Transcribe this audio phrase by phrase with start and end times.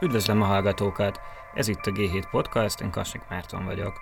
[0.00, 1.20] Üdvözlöm a hallgatókat!
[1.54, 4.00] Ez itt a G7 Podcast, én Kasnik Márton vagyok.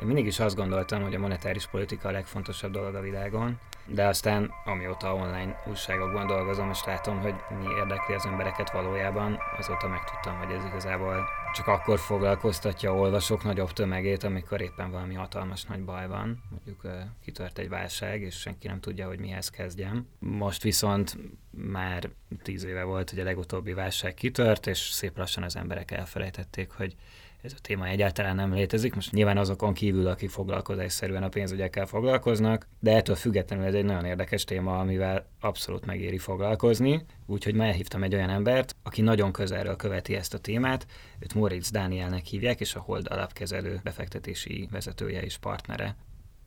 [0.00, 4.06] Én mindig is azt gondoltam, hogy a monetáris politika a legfontosabb dolog a világon, de
[4.06, 10.38] aztán amióta online újságokban dolgozom, és látom, hogy mi érdekli az embereket valójában, azóta megtudtam,
[10.38, 15.84] hogy ez igazából csak akkor foglalkoztatja a olvasók nagyobb tömegét, amikor éppen valami hatalmas nagy
[15.84, 16.42] baj van.
[16.50, 16.86] Mondjuk
[17.24, 20.06] kitört egy válság, és senki nem tudja, hogy mihez kezdjem.
[20.18, 21.16] Most viszont
[21.50, 22.10] már
[22.42, 26.96] tíz éve volt, hogy a legutóbbi válság kitört, és szép lassan az emberek elfelejtették, hogy
[27.42, 28.94] ez a téma egyáltalán nem létezik.
[28.94, 34.04] Most nyilván azokon kívül, akik foglalkozásszerűen a pénzügyekkel foglalkoznak, de ettől függetlenül ez egy nagyon
[34.04, 37.04] érdekes téma, amivel abszolút megéri foglalkozni.
[37.26, 40.86] Úgyhogy ma elhívtam egy olyan embert, aki nagyon közelről követi ezt a témát.
[41.18, 45.96] Őt Moritz Dánielnek hívják, és a Hold alapkezelő befektetési vezetője és partnere.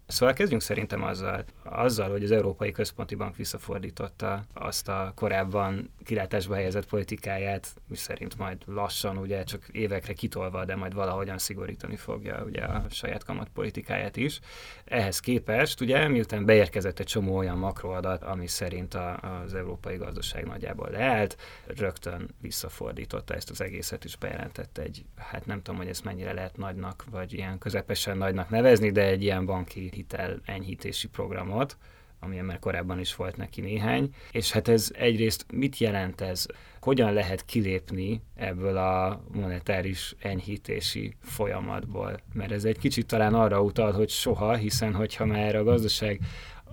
[0.08, 6.56] Szóval kezdjünk szerintem azzal, azzal, hogy az Európai Központi Bank visszafordította azt a korábban kilátásba
[6.56, 12.44] helyezett politikáját, mi szerint majd lassan, ugye csak évekre kitolva, de majd valahogyan szigorítani fogja
[12.46, 14.40] ugye a saját kamatpolitikáját is.
[14.86, 20.46] Ehhez képest, ugye, miután beérkezett egy csomó olyan makroadat, ami szerint a, az európai gazdaság
[20.46, 26.04] nagyjából leállt, rögtön visszafordította ezt az egészet, és bejelentette egy, hát nem tudom, hogy ezt
[26.04, 31.78] mennyire lehet nagynak, vagy ilyen közepesen nagynak nevezni, de egy ilyen banki hitel enyhítési programot,
[32.24, 34.10] amilyen már korábban is volt neki néhány.
[34.32, 36.46] És hát ez egyrészt mit jelent ez?
[36.82, 42.20] Hogyan lehet kilépni ebből a monetáris enyhítési folyamatból?
[42.34, 46.20] Mert ez egy kicsit talán arra utal, hogy soha, hiszen hogyha már a gazdaság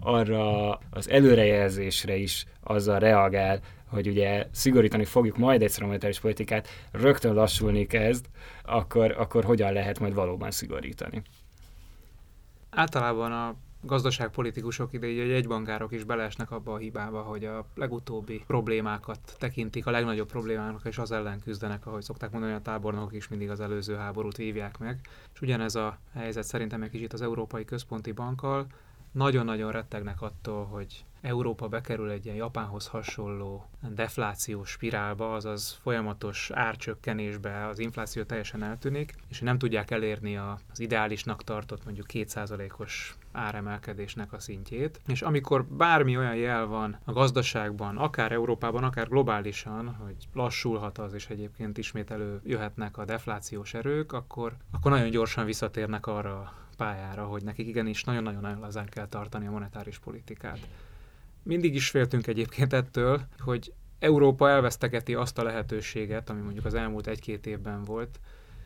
[0.00, 6.68] arra az előrejelzésre is azzal reagál, hogy ugye szigorítani fogjuk majd egyszer a monetáris politikát,
[6.92, 8.26] rögtön lassulni kezd,
[8.62, 11.22] akkor, akkor hogyan lehet majd valóban szigorítani?
[12.70, 18.42] Általában a gazdaságpolitikusok ide, így a jegybankárok is beleesnek abba a hibába, hogy a legutóbbi
[18.46, 23.28] problémákat tekintik a legnagyobb problémának, és az ellen küzdenek, ahogy szokták mondani, a tábornokok is
[23.28, 25.00] mindig az előző háborút vívják meg.
[25.34, 28.66] És ugyanez a helyzet szerintem egy kicsit az Európai Központi Bankkal.
[29.12, 37.66] Nagyon-nagyon rettegnek attól, hogy Európa bekerül egy ilyen Japánhoz hasonló deflációs spirálba, azaz folyamatos árcsökkenésbe,
[37.66, 44.41] az infláció teljesen eltűnik, és nem tudják elérni az ideálisnak tartott mondjuk 2%-os áremelkedésnek a
[44.41, 45.00] szintjét.
[45.06, 51.12] És amikor bármi olyan jel van a gazdaságban, akár Európában, akár globálisan, hogy lassulhat az,
[51.12, 57.42] és egyébként ismét előjöhetnek a deflációs erők, akkor, akkor nagyon gyorsan visszatérnek arra pályára, hogy
[57.42, 60.59] nekik igenis nagyon-nagyon lazán kell tartani a monetáris politikát.
[61.43, 67.06] Mindig is féltünk egyébként ettől, hogy Európa elvesztegeti azt a lehetőséget, ami mondjuk az elmúlt
[67.06, 68.21] egy-két évben volt,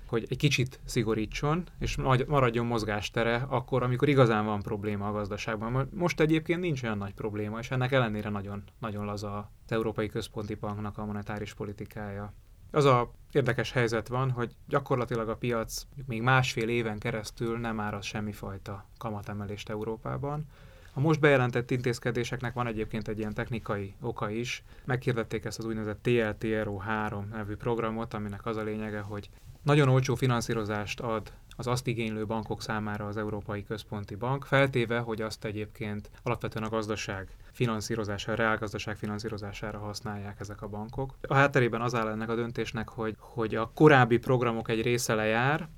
[0.07, 1.97] hogy egy kicsit szigorítson, és
[2.27, 5.89] maradjon mozgástere akkor, amikor igazán van probléma a gazdaságban.
[5.93, 10.55] Most egyébként nincs olyan nagy probléma, és ennek ellenére nagyon, nagyon laza az Európai Központi
[10.55, 12.33] Banknak a monetáris politikája.
[12.71, 18.05] Az a érdekes helyzet van, hogy gyakorlatilag a piac még másfél éven keresztül nem áraz
[18.05, 20.47] semmifajta kamatemelést Európában,
[20.95, 24.63] a most bejelentett intézkedéseknek van egyébként egy ilyen technikai oka is.
[24.85, 29.31] Meghirdették ezt az úgynevezett TLTRO 3 nevű programot, aminek az a lényege, hogy
[29.63, 35.23] nagyon olcsó finanszírozást ad az azt igénylő bankok számára az Európai Központi Bank, feltéve, hogy
[35.23, 41.15] azt egyébként alapvetően a gazdaság finanszírozására, reálgazdaság finanszírozására használják ezek a bankok.
[41.21, 45.69] A hátterében az áll ennek a döntésnek, hogy, hogy a korábbi programok egy része lejár,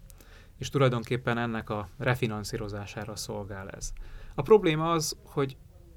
[0.58, 3.92] és tulajdonképpen ennek a refinanszírozására szolgál ez.
[4.38, 5.56] A probléma az, hogy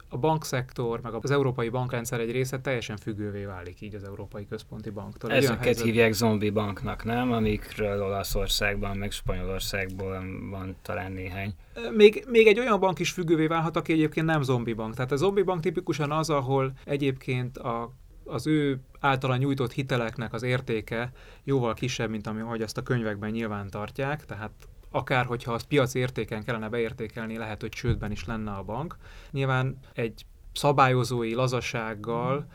[0.09, 4.89] a bankszektor, meg az európai bankrendszer egy része teljesen függővé válik így az Európai Központi
[4.89, 5.31] Banktól.
[5.31, 5.85] Ezeket helyzet...
[5.85, 7.31] hívják zombi banknak, nem?
[7.31, 11.53] Amikről Olaszországban, meg Spanyolországban van talán néhány.
[11.95, 14.95] Még, még egy olyan bank is függővé válhat, aki egyébként nem zombi bank.
[14.95, 17.91] Tehát a zombi bank tipikusan az, ahol egyébként a
[18.29, 21.11] az ő általa nyújtott hiteleknek az értéke
[21.43, 24.51] jóval kisebb, mint ami, ahogy ezt a könyvekben nyilván tartják, tehát
[24.91, 28.97] akár hogyha azt piac értéken kellene beértékelni, lehet, hogy csődben is lenne a bank.
[29.31, 32.47] Nyilván egy szabályozói lazasággal,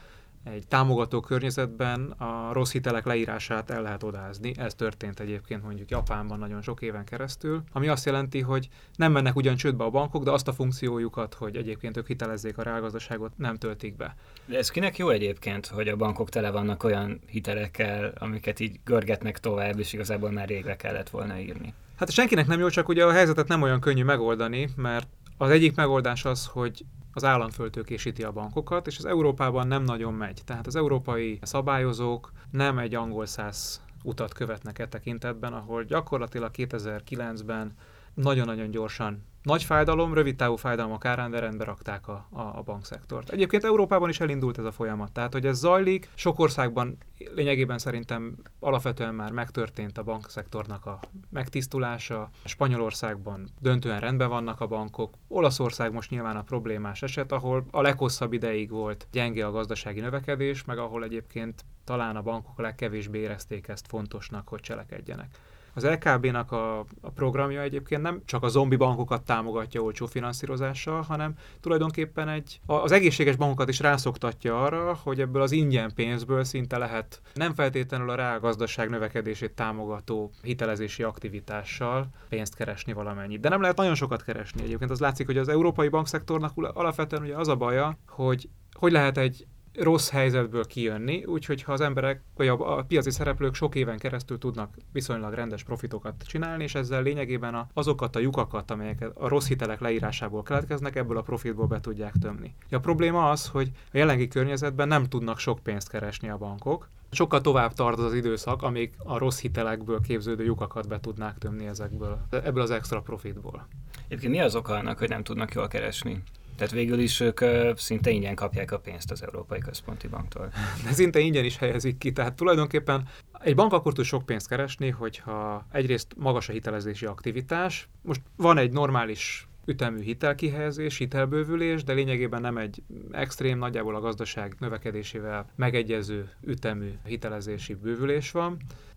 [0.44, 4.52] egy támogató környezetben a rossz hitelek leírását el lehet odázni.
[4.56, 9.37] Ez történt egyébként mondjuk Japánban nagyon sok éven keresztül, ami azt jelenti, hogy nem mennek
[9.37, 13.56] ugyan csődbe a bankok, de azt a funkciójukat, hogy egyébként ők hitelezzék a reálgazdaságot, nem
[13.56, 14.16] töltik be.
[14.46, 19.40] De ez kinek jó egyébként, hogy a bankok tele vannak olyan hitelekkel, amiket így görgetnek
[19.40, 21.75] tovább, és igazából már régre kellett volna írni?
[21.96, 25.76] Hát senkinek nem jó, csak ugye a helyzetet nem olyan könnyű megoldani, mert az egyik
[25.76, 30.41] megoldás az, hogy az állam föltőkésíti a bankokat, és az Európában nem nagyon megy.
[30.44, 37.73] Tehát az európai szabályozók nem egy angol száz utat követnek e tekintetben, ahol gyakorlatilag 2009-ben
[38.14, 43.31] nagyon-nagyon gyorsan nagy fájdalom, rövid távú fájdalmak árán, de rendbe rakták a, a, a bankszektort.
[43.31, 46.96] Egyébként Európában is elindult ez a folyamat, tehát hogy ez zajlik, sok országban
[47.34, 51.00] lényegében szerintem alapvetően már megtörtént a bankszektornak a
[51.31, 57.81] megtisztulása, Spanyolországban döntően rendben vannak a bankok, Olaszország most nyilván a problémás eset, ahol a
[57.81, 63.69] leghosszabb ideig volt gyenge a gazdasági növekedés, meg ahol egyébként talán a bankok legkevésbé érezték
[63.69, 65.38] ezt fontosnak, hogy cselekedjenek.
[65.75, 71.35] Az LKB-nak a, a programja egyébként nem csak a zombi bankokat támogatja olcsó finanszírozással, hanem
[71.61, 77.21] tulajdonképpen egy, az egészséges bankokat is rászoktatja arra, hogy ebből az ingyen pénzből szinte lehet
[77.35, 83.41] nem feltétlenül a reálgazdaság növekedését támogató hitelezési aktivitással pénzt keresni valamennyit.
[83.41, 84.91] De nem lehet nagyon sokat keresni egyébként.
[84.91, 89.47] Az látszik, hogy az európai bankszektornak alapvetően ugye az a baja, hogy hogy lehet egy
[89.75, 94.75] rossz helyzetből kijönni, úgyhogy ha az emberek vagy a, piaci szereplők sok éven keresztül tudnak
[94.93, 100.43] viszonylag rendes profitokat csinálni, és ezzel lényegében azokat a lyukakat, amelyek a rossz hitelek leírásából
[100.43, 102.55] keletkeznek, ebből a profitból be tudják tömni.
[102.71, 107.41] A probléma az, hogy a jelenlegi környezetben nem tudnak sok pénzt keresni a bankok, sokkal
[107.41, 112.62] tovább tart az időszak, amíg a rossz hitelekből képződő lyukakat be tudnák tömni ezekből, ebből
[112.62, 113.67] az extra profitból.
[114.06, 116.23] Egyébként mi az oka annak, hogy nem tudnak jól keresni?
[116.56, 117.40] Tehát végül is ők
[117.76, 120.52] szinte ingyen kapják a pénzt az Európai Központi Banktól.
[120.84, 122.12] De szinte ingyen is helyezik ki.
[122.12, 123.08] Tehát tulajdonképpen
[123.40, 127.88] egy bank akkor tud sok pénzt keresni, hogyha egyrészt magas a hitelezési aktivitás.
[128.02, 134.56] Most van egy normális ütemű hitelkihelyezés, hitelbővülés, de lényegében nem egy extrém, nagyjából a gazdaság
[134.58, 138.56] növekedésével megegyező ütemű hitelezési bővülés van.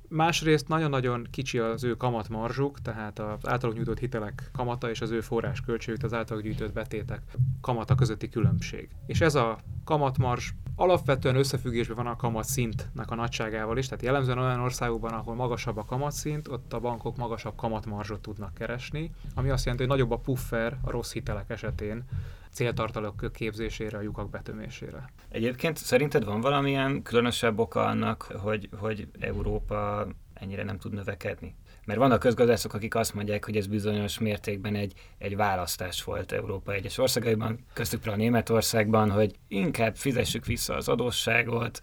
[0.10, 5.22] Másrészt nagyon-nagyon kicsi az ő kamatmarzsuk, tehát az általuk nyújtott hitelek kamata és az ő
[5.22, 7.22] forrásköltségük, az általuk gyűjtött betétek
[7.62, 8.90] kamata közötti különbség.
[9.06, 14.60] És ez a kamatmarzs alapvetően összefüggésben van a kamatszintnek a nagyságával is, tehát jellemzően olyan
[14.60, 19.88] országokban, ahol magasabb a kamatszint, ott a bankok magasabb kamatmarzsot tudnak keresni, ami azt jelenti,
[19.88, 22.04] hogy nagyobb a puffer a rossz hitelek esetén,
[22.50, 25.12] céltartalok képzésére, a lyukak betömésére.
[25.30, 31.56] Egyébként szerinted van valamilyen különösebb oka annak, hogy, hogy Európa ennyire nem tud növekedni?
[31.86, 36.74] Mert vannak közgazdászok, akik azt mondják, hogy ez bizonyos mértékben egy, egy választás volt Európa
[36.74, 41.80] egyes országaiban, köztük például Németországban, hogy inkább fizessük vissza az adósságot,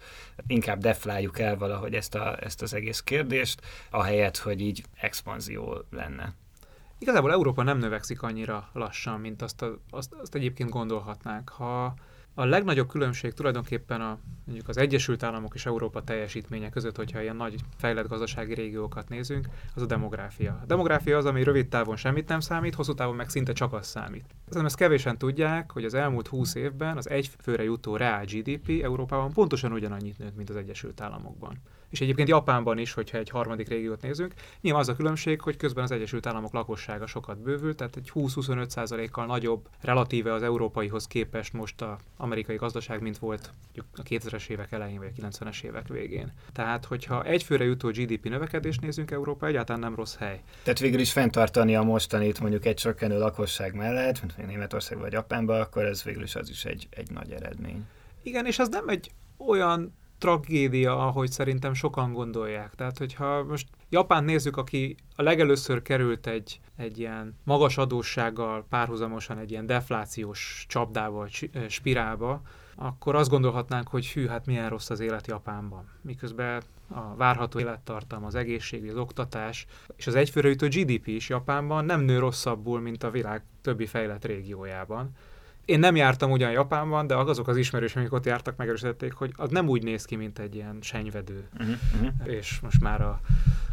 [0.47, 6.33] inkább defláljuk el valahogy ezt, a, ezt az egész kérdést, ahelyett, hogy így expanzió lenne.
[6.97, 11.49] Igazából Európa nem növekszik annyira lassan, mint azt, a, azt, azt egyébként gondolhatnánk.
[11.49, 11.93] Ha
[12.37, 17.35] a legnagyobb különbség tulajdonképpen a, mondjuk az Egyesült Államok és Európa teljesítménye között, hogyha ilyen
[17.35, 20.59] nagy fejlett gazdasági régiókat nézünk, az a demográfia.
[20.61, 23.87] A demográfia az, ami rövid távon semmit nem számít, hosszú távon meg szinte csak az
[23.87, 24.25] számít.
[24.43, 28.83] Szerintem ezt kevésen tudják, hogy az elmúlt 20 évben az egy főre jutó reál GDP
[28.83, 31.61] Európában pontosan ugyanannyit nőtt, mint az Egyesült Államokban
[31.95, 34.33] és egyébként Japánban is, hogyha egy harmadik régiót nézünk.
[34.61, 39.25] Nyilván az a különbség, hogy közben az Egyesült Államok lakossága sokat bővült, tehát egy 20-25%-kal
[39.25, 43.49] nagyobb relatíve az európaihoz képest most a amerikai gazdaság, mint volt
[43.95, 46.33] a 2000-es évek elején vagy a 90-es évek végén.
[46.53, 50.41] Tehát, hogyha egy főre jutó GDP növekedést nézünk, Európa egyáltalán nem rossz hely.
[50.63, 55.61] Tehát végül is fenntartani a mostanit mondjuk egy csökkenő lakosság mellett, mint Németország vagy Japánban,
[55.61, 57.85] akkor ez végül is az is egy, egy nagy eredmény.
[58.23, 62.75] Igen, és az nem egy olyan tragédia, ahogy szerintem sokan gondolják.
[62.75, 69.37] Tehát, hogyha most Japán nézzük, aki a legelőször került egy, egy ilyen magas adóssággal párhuzamosan
[69.37, 71.29] egy ilyen deflációs csapdával,
[71.67, 72.41] spirálba,
[72.75, 75.89] akkor azt gondolhatnánk, hogy hű, hát milyen rossz az élet Japánban.
[76.01, 81.85] Miközben a várható élettartam, az egészség, az oktatás és az egyfőre jutó GDP is Japánban
[81.85, 85.11] nem nő rosszabbul, mint a világ többi fejlett régiójában.
[85.65, 89.49] Én nem jártam ugyan Japánban, de azok az ismerősök, akik ott jártak, megerősítették, hogy az
[89.49, 92.33] nem úgy néz ki, mint egy ilyen senyvedő, uh-huh, uh-huh.
[92.33, 93.19] és most már a,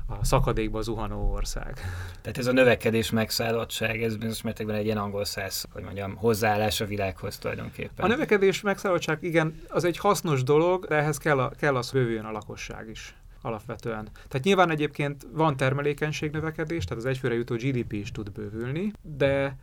[0.06, 1.80] a szakadékba zuhanó ország.
[2.20, 6.80] Tehát ez a növekedés megszállottság, ez bizonyos mértékben egy ilyen angol száz, hogy mondjam, hozzáállás
[6.80, 8.04] a világhoz tulajdonképpen.
[8.04, 12.24] A növekedés megszállottság, igen, az egy hasznos dolog, de ehhez kell, a, kell az bővüljön
[12.24, 14.08] a lakosság is alapvetően.
[14.28, 19.56] Tehát nyilván egyébként van termelékenység növekedés, tehát az egyfőre jutó GDP is tud bővülni, de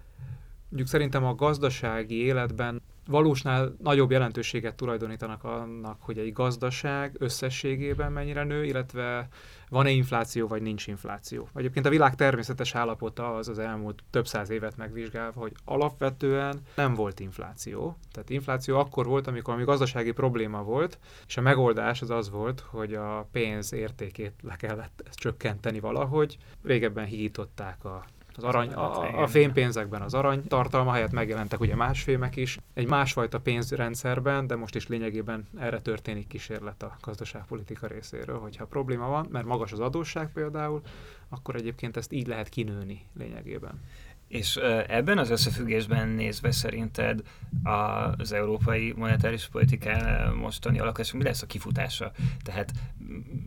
[0.70, 8.44] Mondjuk szerintem a gazdasági életben valósnál nagyobb jelentőséget tulajdonítanak annak, hogy egy gazdaság összességében mennyire
[8.44, 9.28] nő, illetve
[9.70, 11.48] van-e infláció, vagy nincs infláció.
[11.56, 16.94] Egyébként a világ természetes állapota az az elmúlt több száz évet megvizsgálva, hogy alapvetően nem
[16.94, 17.98] volt infláció.
[18.12, 22.60] Tehát infláció akkor volt, amikor ami gazdasági probléma volt, és a megoldás az az volt,
[22.60, 26.38] hogy a pénz értékét le kellett csökkenteni valahogy.
[26.64, 28.06] Régebben hígították a
[28.44, 32.88] az arany, a, a fénypénzekben az arany tartalma helyett megjelentek ugye más fémek is, egy
[32.88, 39.28] másfajta pénzrendszerben, de most is lényegében erre történik kísérlet a gazdaságpolitika részéről, hogyha probléma van,
[39.32, 40.82] mert magas az adósság például,
[41.30, 43.82] akkor egyébként ezt így lehet kinőni lényegében.
[44.30, 44.56] És
[44.88, 47.22] ebben az összefüggésben nézve szerinted
[47.64, 49.92] az európai monetáris politika
[50.36, 52.12] mostani alakulása mi lesz a kifutása?
[52.44, 52.72] Tehát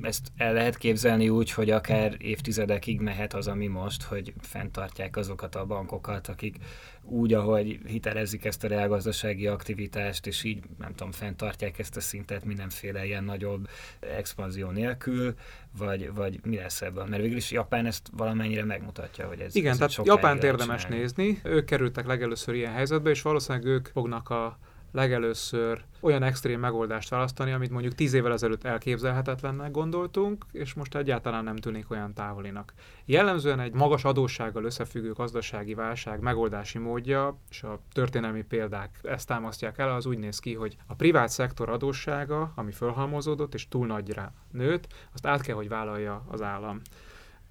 [0.03, 5.55] ezt el lehet képzelni úgy, hogy akár évtizedekig mehet az, ami most, hogy fenntartják azokat
[5.55, 6.57] a bankokat, akik
[7.05, 12.45] úgy, ahogy hitelezik ezt a reálgazdasági aktivitást, és így, nem tudom, fenntartják ezt a szintet
[12.45, 13.69] mindenféle ilyen nagyobb
[14.01, 15.35] expanzió nélkül,
[15.79, 17.05] vagy, vagy mi lesz ebből?
[17.05, 21.03] Mert végül is Japán ezt valamennyire megmutatja, hogy ez Igen, ez tehát Japánt érdemes csinálni.
[21.03, 21.41] nézni.
[21.45, 24.59] Ők kerültek legelőször ilyen helyzetbe, és valószínűleg ők fognak a
[24.93, 31.45] legelőször olyan extrém megoldást választani, amit mondjuk tíz évvel ezelőtt elképzelhetetlennek gondoltunk, és most egyáltalán
[31.45, 32.73] nem tűnik olyan távolinak.
[33.05, 39.79] Jellemzően egy magas adóssággal összefüggő gazdasági válság megoldási módja, és a történelmi példák ezt támasztják
[39.79, 44.33] el, az úgy néz ki, hogy a privát szektor adóssága, ami fölhalmozódott és túl nagyra
[44.51, 46.81] nőtt, azt át kell, hogy vállalja az állam.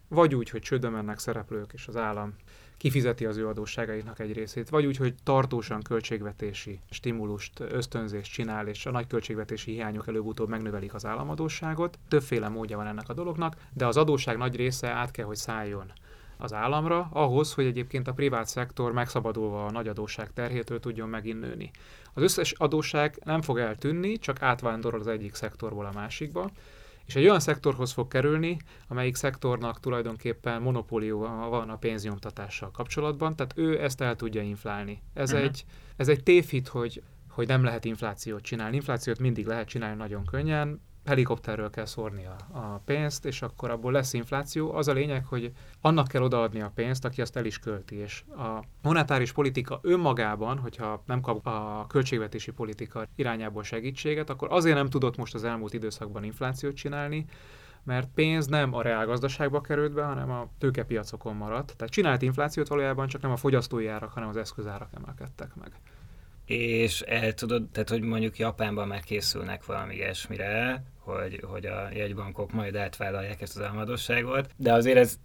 [0.07, 2.36] Vagy úgy, hogy csődbe mennek szereplők, és az állam
[2.81, 8.85] kifizeti az ő adósságainak egy részét, vagy úgy, hogy tartósan költségvetési stimulust, ösztönzést csinál, és
[8.85, 12.00] a nagy költségvetési hiányok előbb-utóbb megnövelik az államadósságot.
[12.07, 15.91] Többféle módja van ennek a dolognak, de az adósság nagy része át kell, hogy szálljon
[16.38, 21.39] az államra, ahhoz, hogy egyébként a privát szektor megszabadulva a nagy adósság terhétől tudjon megint
[21.39, 21.71] nőni.
[22.13, 26.50] Az összes adósság nem fog eltűnni, csak átvándorol az egyik szektorból a másikba,
[27.12, 33.53] és egy olyan szektorhoz fog kerülni, amelyik szektornak tulajdonképpen monopóliója van a pénznyomtatással kapcsolatban, tehát
[33.56, 35.01] ő ezt el tudja inflálni.
[35.13, 35.48] Ez, uh-huh.
[35.48, 35.65] egy,
[35.96, 38.75] ez egy tévhit, hogy, hogy nem lehet inflációt csinálni.
[38.75, 43.91] Inflációt mindig lehet csinálni nagyon könnyen, helikopterről kell szórni a, a pénzt, és akkor abból
[43.91, 44.74] lesz infláció.
[44.74, 47.96] Az a lényeg, hogy annak kell odaadni a pénzt, aki azt el is költi.
[47.96, 54.75] És a monetáris politika önmagában, hogyha nem kap a költségvetési politika irányából segítséget, akkor azért
[54.75, 57.25] nem tudott most az elmúlt időszakban inflációt csinálni,
[57.84, 61.74] mert pénz nem a reálgazdaságba került be, hanem a tőkepiacokon maradt.
[61.77, 65.72] Tehát csinált inflációt valójában, csak nem a fogyasztói árak, hanem az eszközárak emelkedtek meg
[66.51, 72.51] és el tudod, tehát hogy mondjuk Japánban már készülnek valami ilyesmire, hogy, hogy a jegybankok
[72.51, 75.20] majd átvállalják ezt az álmodosságot, de azért, ez,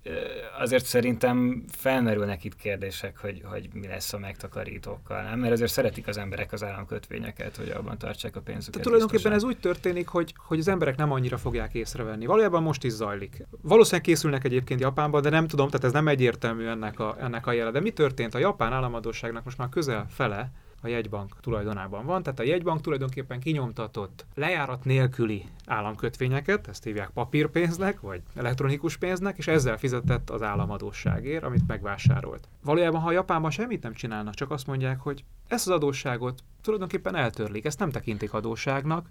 [0.58, 5.38] azért szerintem felmerülnek itt kérdések, hogy, hogy mi lesz a megtakarítókkal, nem?
[5.38, 8.72] Mert azért szeretik az emberek az államkötvényeket, hogy abban tartsák a pénzüket.
[8.72, 12.26] Tehát tulajdonképpen ez úgy történik, hogy, hogy az emberek nem annyira fogják észrevenni.
[12.26, 13.46] Valójában most is zajlik.
[13.62, 17.52] Valószínűleg készülnek egyébként Japánban, de nem tudom, tehát ez nem egyértelmű ennek a, ennek a
[17.52, 17.70] jele.
[17.70, 18.34] De mi történt?
[18.34, 20.50] A japán államadóságnak most már közel fele
[20.86, 22.22] a jegybank tulajdonában van.
[22.22, 29.46] Tehát a jegybank tulajdonképpen kinyomtatott lejárat nélküli államkötvényeket, ezt hívják papírpénznek, vagy elektronikus pénznek, és
[29.46, 32.48] ezzel fizetett az államadóságért, amit megvásárolt.
[32.64, 37.14] Valójában, ha a Japánban semmit nem csinálnak, csak azt mondják, hogy ezt az adósságot tulajdonképpen
[37.14, 39.08] eltörlik, ezt nem tekintik adósságnak,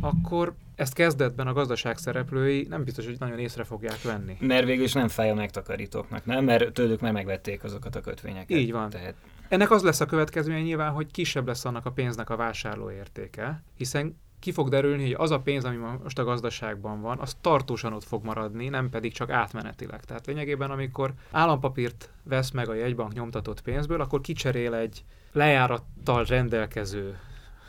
[0.00, 4.36] akkor ezt kezdetben a gazdaság szereplői nem biztos, hogy nagyon észre fogják venni.
[4.40, 6.44] Mert végül is nem fáj a megtakarítóknak, nem?
[6.44, 8.58] Mert tőlük már megvették azokat a kötvényeket.
[8.58, 8.90] Így van.
[8.90, 9.14] Tehát
[9.50, 13.62] ennek az lesz a következménye nyilván, hogy kisebb lesz annak a pénznek a vásárló értéke,
[13.76, 17.92] hiszen ki fog derülni, hogy az a pénz, ami most a gazdaságban van, az tartósan
[17.92, 20.04] ott fog maradni, nem pedig csak átmenetileg.
[20.04, 27.18] Tehát lényegében, amikor állampapírt vesz meg a jegybank nyomtatott pénzből, akkor kicserél egy lejárattal rendelkező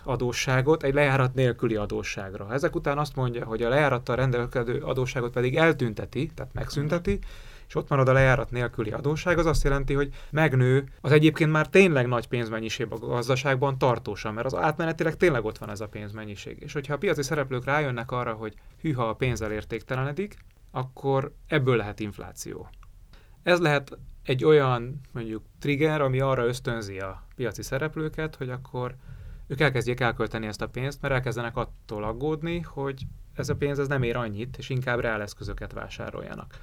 [0.03, 2.53] adósságot egy lejárat nélküli adósságra.
[2.53, 7.19] Ezek után azt mondja, hogy a lejárattal rendelkező adósságot pedig eltünteti, tehát megszünteti,
[7.71, 11.67] és ott marad a lejárat nélküli adósság, az azt jelenti, hogy megnő az egyébként már
[11.67, 16.57] tényleg nagy pénzmennyiség a gazdaságban tartósan, mert az átmenetileg tényleg ott van ez a pénzmennyiség.
[16.61, 20.37] És hogyha a piaci szereplők rájönnek arra, hogy hűha a pénzzel értéktelenedik,
[20.71, 22.69] akkor ebből lehet infláció.
[23.43, 28.95] Ez lehet egy olyan mondjuk trigger, ami arra ösztönzi a piaci szereplőket, hogy akkor
[29.47, 33.87] ők elkezdjék elkölteni ezt a pénzt, mert elkezdenek attól aggódni, hogy ez a pénz ez
[33.87, 36.55] nem ér annyit, és inkább reáleszközöket vásároljanak.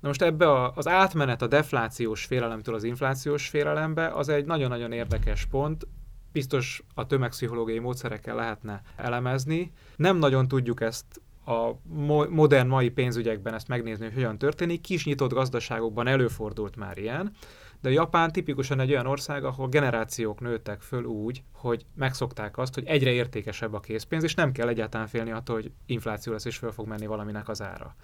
[0.00, 4.92] Na most ebbe a, az átmenet a deflációs félelemtől az inflációs félelembe, az egy nagyon-nagyon
[4.92, 5.86] érdekes pont,
[6.32, 9.72] biztos a tömegpszichológiai módszerekkel lehetne elemezni.
[9.96, 14.80] Nem nagyon tudjuk ezt a mo- modern mai pénzügyekben ezt megnézni, hogy hogyan történik.
[14.80, 17.32] Kis nyitott gazdaságokban előfordult már ilyen,
[17.80, 22.84] de Japán tipikusan egy olyan ország, ahol generációk nőttek föl úgy, hogy megszokták azt, hogy
[22.86, 26.72] egyre értékesebb a készpénz, és nem kell egyáltalán félni attól, hogy infláció lesz és föl
[26.72, 27.96] fog menni valaminek az ára.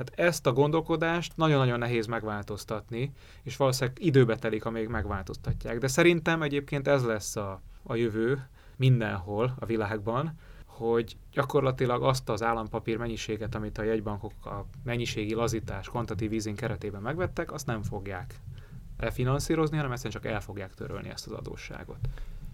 [0.00, 5.78] Tehát ezt a gondolkodást nagyon-nagyon nehéz megváltoztatni, és valószínűleg időbe telik, amíg megváltoztatják.
[5.78, 12.42] De szerintem egyébként ez lesz a, a jövő mindenhol a világban, hogy gyakorlatilag azt az
[12.42, 18.34] állampapír mennyiséget, amit a jegybankok a mennyiségi lazítás, quantitative easing keretében megvettek, azt nem fogják
[18.96, 21.98] refinanszírozni, hanem egyszerűen csak el fogják törölni ezt az adósságot.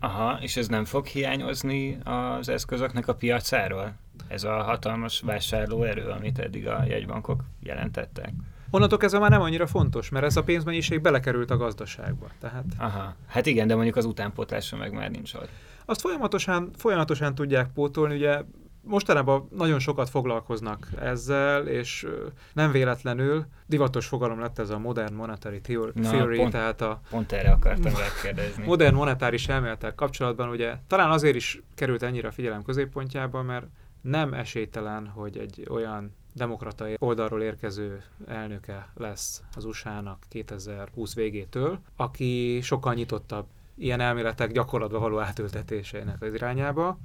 [0.00, 3.93] Aha, és ez nem fog hiányozni az eszközöknek a piacáról?
[4.29, 8.33] Ez a hatalmas vásárlóerő, amit eddig a jegybankok jelentettek?
[8.71, 12.26] Onnantól kezdve már nem annyira fontos, mert ez a pénzmennyiség belekerült a gazdaságba.
[12.41, 12.65] Tehát...
[12.79, 15.49] Aha, hát igen, de mondjuk az utánpótlása meg már nincs ott.
[15.85, 18.43] Azt folyamatosan, folyamatosan tudják pótolni, ugye
[18.87, 22.07] mostanában nagyon sokat foglalkoznak ezzel, és
[22.52, 27.33] nem véletlenül divatos fogalom lett ez a modern monetary theory, Na, pont, tehát a pont
[27.33, 28.64] erre akartam megkérdezni.
[28.73, 33.66] Modern monetáris elméletek kapcsolatban ugye talán azért is került ennyire a figyelem középpontjába, mert
[34.00, 42.61] nem esélytelen, hogy egy olyan demokrata oldalról érkező elnöke lesz az USA-nak 2020 végétől, aki
[42.62, 46.99] sokkal nyitottabb ilyen elméletek gyakorlatba való átültetésének az irányába.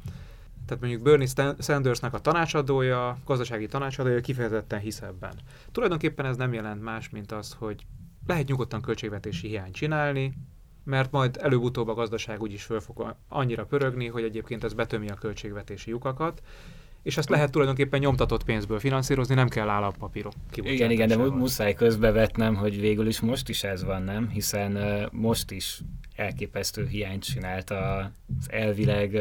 [0.65, 5.33] Tehát mondjuk Bernie Sandersnek a tanácsadója, gazdasági tanácsadója kifejezetten hisz ebben.
[5.71, 7.85] Tulajdonképpen ez nem jelent más, mint az, hogy
[8.27, 10.33] lehet nyugodtan költségvetési hiányt csinálni,
[10.83, 15.15] mert majd előbb-utóbb a gazdaság úgyis föl fog annyira pörögni, hogy egyébként ez betömi a
[15.15, 16.41] költségvetési lyukakat,
[17.03, 22.55] és ezt lehet tulajdonképpen nyomtatott pénzből finanszírozni, nem kell állampapírok Igen, igen, de muszáj közbevetnem,
[22.55, 24.29] hogy végül is most is ez van, nem?
[24.29, 25.81] Hiszen uh, most is
[26.15, 29.17] elképesztő hiányt csinált az elvileg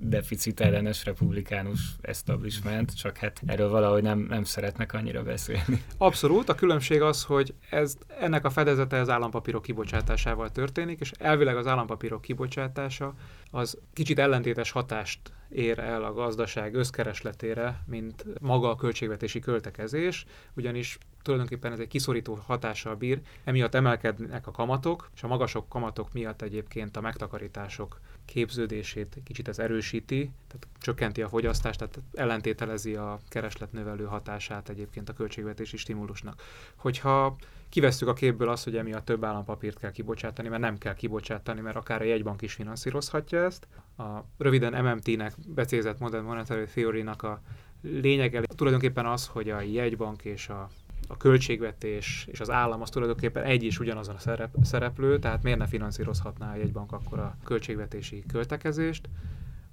[0.00, 5.82] deficitellenes republikánus establishment, csak hát erről valahogy nem, nem szeretnek annyira beszélni.
[5.96, 11.56] Abszolút, a különbség az, hogy ez, ennek a fedezete az állampapírok kibocsátásával történik, és elvileg
[11.56, 13.14] az állampapírok kibocsátása
[13.50, 20.98] az kicsit ellentétes hatást ér el a gazdaság összkeresletére, mint maga a költségvetési költekezés, ugyanis
[21.24, 26.42] tulajdonképpen ez egy kiszorító hatással bír, emiatt emelkednek a kamatok, és a magasok kamatok miatt
[26.42, 34.04] egyébként a megtakarítások képződését kicsit ez erősíti, tehát csökkenti a fogyasztást, tehát ellentételezi a keresletnövelő
[34.04, 36.42] hatását egyébként a költségvetési stimulusnak.
[36.76, 37.36] Hogyha
[37.68, 41.76] kivesszük a képből azt, hogy emiatt több állampapírt kell kibocsátani, mert nem kell kibocsátani, mert
[41.76, 43.66] akár a jegybank is finanszírozhatja ezt.
[43.96, 47.40] A röviden MMT-nek becézett Modern Monetary Theory-nak a
[47.80, 50.68] lényege tulajdonképpen az, hogy a jegybank és a
[51.08, 55.58] a költségvetés és az állam az tulajdonképpen egy is ugyanazon a szerep, szereplő, tehát miért
[55.58, 59.08] ne finanszírozhatná a jegybank akkor a költségvetési költekezést,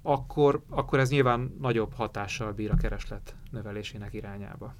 [0.02, 4.74] akkor, akkor ez nyilván nagyobb hatással bír a kereslet növelésének irányába.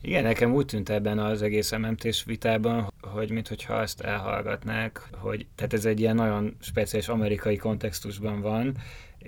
[0.00, 5.72] Igen, nekem úgy tűnt ebben az egész mmt vitában, hogy mintha azt elhallgatnák, hogy tehát
[5.72, 8.76] ez egy ilyen nagyon speciális amerikai kontextusban van,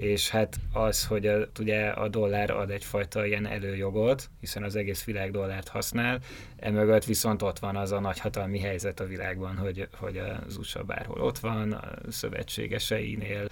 [0.00, 5.04] és hát az, hogy a, ugye a dollár ad egyfajta ilyen előjogot, hiszen az egész
[5.04, 6.20] világ dollárt használ,
[6.56, 11.20] emögött viszont ott van az a nagyhatalmi helyzet a világban, hogy, hogy az USA bárhol
[11.20, 13.48] ott van, a szövetségeseinél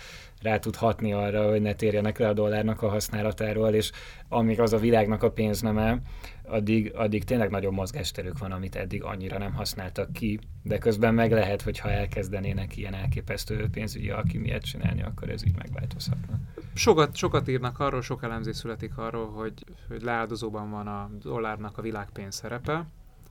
[0.46, 3.90] rá tud hatni arra, hogy ne térjenek le a dollárnak a használatáról, és
[4.28, 6.00] amíg az a világnak a pénzneme,
[6.42, 11.32] addig, addig tényleg nagyobb mozgásterük van, amit eddig annyira nem használtak ki, de közben meg
[11.32, 16.38] lehet, hogy ha elkezdenének ilyen elképesztő pénzügyi alkimiát csinálni, akkor ez így megváltozhatna.
[16.74, 19.52] Sokat, sokat írnak arról, sok elemzés születik arról, hogy,
[19.88, 22.86] hogy leáldozóban van a dollárnak a világpénz szerepe.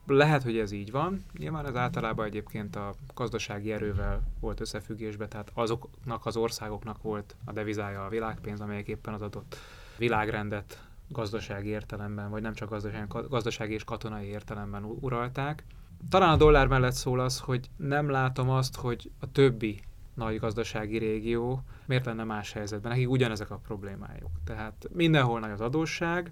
[0.08, 1.26] Lehet, hogy ez így van.
[1.38, 7.52] Nyilván ez általában egyébként a gazdasági erővel volt összefüggésben, tehát azoknak az országoknak volt a
[7.52, 9.58] devizája a világpénz, amelyek éppen az adott
[9.98, 15.64] világrendet gazdasági értelemben, vagy nem csak gazdasági, gazdasági és katonai értelemben uralták.
[16.10, 19.80] Talán a dollár mellett szól az, hogy nem látom azt, hogy a többi
[20.14, 22.92] nagy gazdasági régió miért lenne más helyzetben.
[22.92, 24.30] Nekik ugyanezek a problémájuk.
[24.44, 26.32] Tehát mindenhol nagy az adósság,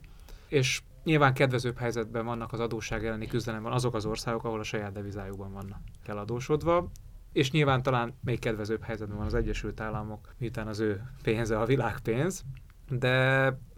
[0.54, 4.92] és nyilván kedvezőbb helyzetben vannak az adósság elleni küzdelemben azok az országok, ahol a saját
[4.92, 6.92] devizájukban vannak eladósodva,
[7.32, 11.66] és nyilván talán még kedvezőbb helyzetben van az Egyesült Államok, miután az ő pénze a
[11.66, 12.44] világpénz,
[12.90, 13.12] de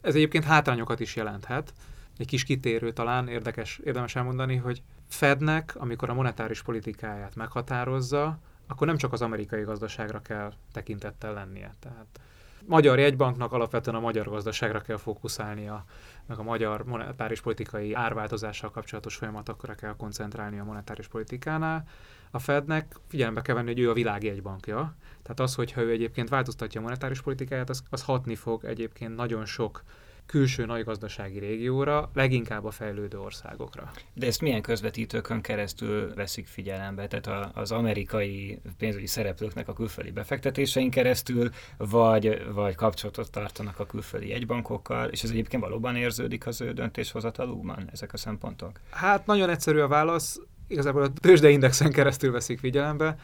[0.01, 1.73] ez egyébként hátrányokat is jelenthet.
[2.17, 8.87] Egy kis kitérő talán érdekes, érdemes elmondani, hogy Fednek, amikor a monetáris politikáját meghatározza, akkor
[8.87, 11.75] nem csak az amerikai gazdaságra kell tekintettel lennie.
[11.79, 12.19] Tehát
[12.65, 15.85] magyar jegybanknak alapvetően a magyar gazdaságra kell fókuszálnia,
[16.27, 21.87] meg a magyar monetáris politikai árváltozással kapcsolatos folyamatokra kell koncentrálni a monetáris politikánál.
[22.31, 26.29] A Fednek figyelembe kell venni, hogy ő a világ jegybankja, tehát az, hogyha ő egyébként
[26.29, 29.83] változtatja a monetáris politikáját, az, az hatni fog egyébként nagyon sok
[30.25, 33.91] külső nagy gazdasági régióra, leginkább a fejlődő országokra.
[34.13, 37.07] De ezt milyen közvetítőkön keresztül veszik figyelembe?
[37.07, 44.27] Tehát az amerikai pénzügyi szereplőknek a külföldi befektetésein keresztül, vagy, vagy kapcsolatot tartanak a külföldi
[44.27, 48.79] jegybankokkal, és ez egyébként valóban érződik az ő döntéshozatalukban, ezek a szempontok?
[48.89, 53.17] Hát nagyon egyszerű a válasz, igazából a tőzsdeindexen keresztül veszik figyelembe.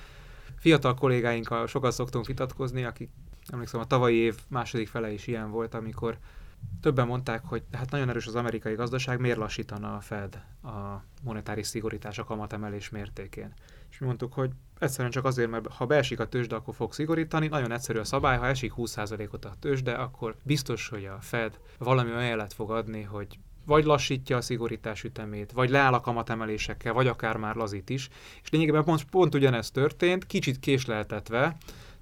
[0.60, 3.10] Fiatal kollégáinkkal sokat szoktunk vitatkozni, akik
[3.52, 6.18] emlékszem a tavalyi év második fele is ilyen volt, amikor
[6.82, 11.68] többen mondták, hogy hát nagyon erős az amerikai gazdaság, miért lassítana a Fed a monetáris
[11.68, 13.54] szigorítás a kamatemelés mértékén.
[13.90, 17.48] És mi mondtuk, hogy egyszerűen csak azért, mert ha beesik a tőzsde, akkor fog szigorítani.
[17.48, 22.10] Nagyon egyszerű a szabály, ha esik 20%-ot a tőzsde, akkor biztos, hogy a Fed valami
[22.10, 27.38] jelet fog adni, hogy vagy lassítja a szigorítás ütemét, vagy leáll a kamatemelésekkel, vagy akár
[27.38, 28.10] már lazít is.
[28.44, 31.58] És lényegében pont, pont ugyanezt történt, kicsit késleltetve,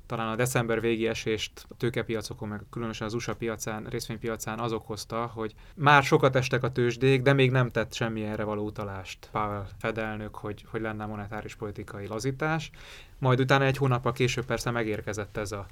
[0.09, 5.31] talán a december végi esést a tőkepiacokon, meg különösen az USA piacán, részvénypiacán az okozta,
[5.33, 9.67] hogy már sokat estek a tőzsdék, de még nem tett semmi erre való utalást Powell
[9.79, 12.71] fedelnök, hogy, hogy lenne monetáris politikai lazítás.
[13.19, 15.65] Majd utána egy hónappal később persze megérkezett ez a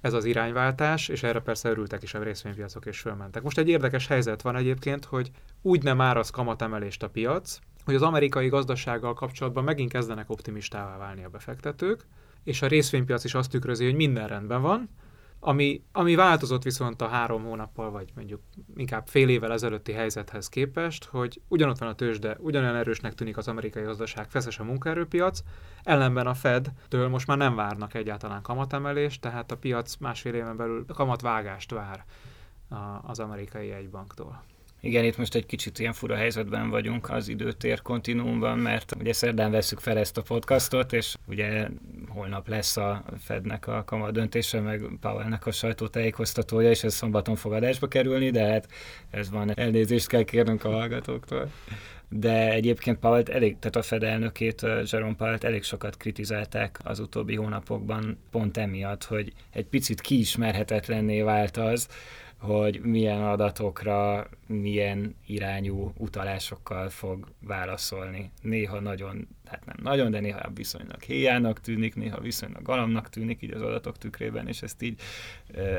[0.00, 3.42] ez az irányváltás, és erre persze örültek is a részvénypiacok, és fölmentek.
[3.42, 5.30] Most egy érdekes helyzet van egyébként, hogy
[5.62, 11.24] úgy nem áraz kamatemelést a piac, hogy az amerikai gazdasággal kapcsolatban megint kezdenek optimistává válni
[11.24, 12.06] a befektetők,
[12.44, 14.88] és a részvénypiac is azt tükrözi, hogy minden rendben van,
[15.40, 18.40] ami, ami változott viszont a három hónappal, vagy mondjuk
[18.76, 23.48] inkább fél évvel ezelőtti helyzethez képest, hogy ugyanott van a tőzsde, ugyanolyan erősnek tűnik az
[23.48, 25.40] amerikai gazdaság, feszes a munkaerőpiac,
[25.82, 30.84] ellenben a Fed-től most már nem várnak egyáltalán kamatemelést, tehát a piac másfél éven belül
[30.94, 32.04] kamatvágást vár
[33.02, 34.42] az amerikai jegybanktól.
[34.80, 39.50] Igen, itt most egy kicsit ilyen fura helyzetben vagyunk az időtér kontinuumban, mert ugye szerdán
[39.50, 41.68] veszük fel ezt a podcastot, és ugye
[42.08, 47.52] holnap lesz a Fednek a kamat döntése, meg Powellnek a sajtótájékoztatója, és ez szombaton fog
[47.52, 48.68] adásba kerülni, de hát
[49.10, 51.50] ez van, elnézést kell kérnünk a hallgatóktól.
[52.12, 57.36] De egyébként Powell elég, tehát a Fed elnökét, Jerome powell elég sokat kritizálták az utóbbi
[57.36, 61.88] hónapokban, pont emiatt, hogy egy picit kiismerhetetlenné vált az,
[62.38, 68.30] hogy milyen adatokra, milyen irányú utalásokkal fog válaszolni.
[68.42, 73.52] Néha nagyon, hát nem nagyon, de néha viszonylag héjának tűnik, néha viszonylag galamnak tűnik így
[73.52, 75.00] az adatok tükrében, és ezt így,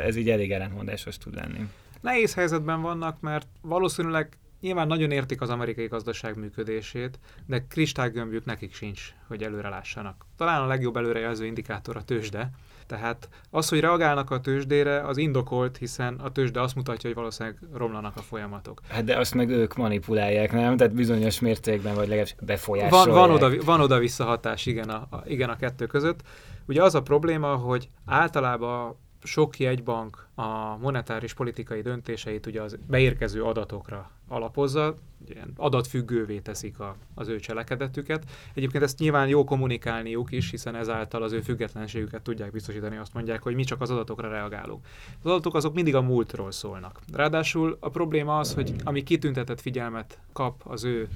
[0.06, 1.70] ez így elég ellentmondásos tud lenni.
[2.02, 8.74] Nehéz helyzetben vannak, mert valószínűleg nyilván nagyon értik az amerikai gazdaság működését, de kristálygömbjük nekik
[8.74, 10.26] sincs, hogy előre lássanak.
[10.38, 12.50] Talán a legjobb előrejelző indikátor a tőzsde,
[12.88, 17.60] tehát az, hogy reagálnak a tőzsdére, az indokolt, hiszen a tőzsde azt mutatja, hogy valószínűleg
[17.74, 18.82] romlanak a folyamatok.
[18.88, 20.78] Hát de azt meg ők manipulálják, nem?
[20.78, 23.06] Tehát bizonyos mértékben, vagy legalábbis befolyásolják.
[23.06, 26.22] Van, van, oda, van oda visszahatás, igen a, a, igen a kettő között.
[26.66, 33.44] Ugye az a probléma, hogy általában sok jegybank a monetáris politikai döntéseit ugye az beérkező
[33.44, 34.96] adatokra alapozza,
[35.28, 38.24] ilyen adatfüggővé teszik a, az ő cselekedetüket.
[38.54, 43.42] Egyébként ezt nyilván jó kommunikálniuk is, hiszen ezáltal az ő függetlenségüket tudják biztosítani, azt mondják,
[43.42, 44.86] hogy mi csak az adatokra reagálunk.
[45.24, 47.00] Az adatok azok mindig a múltról szólnak.
[47.14, 51.08] Ráadásul a probléma az, hogy ami kitüntetett figyelmet kap az ő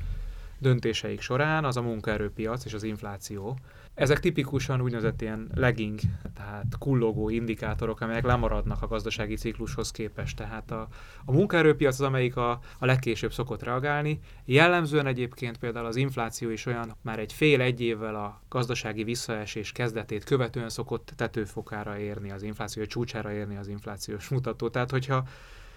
[0.59, 3.57] döntéseik során, az a munkaerőpiac és az infláció.
[3.95, 5.99] Ezek tipikusan úgynevezett ilyen lagging,
[6.33, 10.37] tehát kullogó indikátorok, amelyek lemaradnak a gazdasági ciklushoz képest.
[10.37, 10.87] Tehát a,
[11.25, 14.19] a munkaerőpiac az, amelyik a, a legkésőbb szokott reagálni.
[14.45, 20.23] Jellemzően egyébként például az infláció is olyan, már egy fél-egy évvel a gazdasági visszaesés kezdetét
[20.23, 24.69] követően szokott tetőfokára érni az infláció, csúcsára érni az inflációs mutató.
[24.69, 25.27] Tehát, hogyha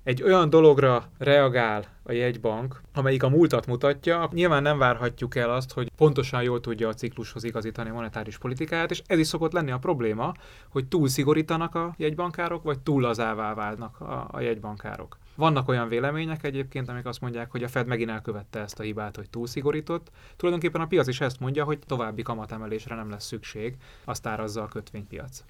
[0.09, 5.73] egy olyan dologra reagál a jegybank, amelyik a múltat mutatja, nyilván nem várhatjuk el azt,
[5.73, 9.71] hogy pontosan jól tudja a ciklushoz igazítani a monetáris politikáját, és ez is szokott lenni
[9.71, 10.35] a probléma,
[10.69, 15.19] hogy túl szigorítanak a jegybankárok, vagy túl lazává válnak a, a jegybankárok.
[15.35, 19.17] Vannak olyan vélemények egyébként, amik azt mondják, hogy a Fed megint elkövette ezt a hibát,
[19.17, 20.11] hogy túl szigorított.
[20.37, 24.69] Tulajdonképpen a piac is ezt mondja, hogy további kamatemelésre nem lesz szükség, azt árazza a
[24.69, 25.45] kötvénypiac.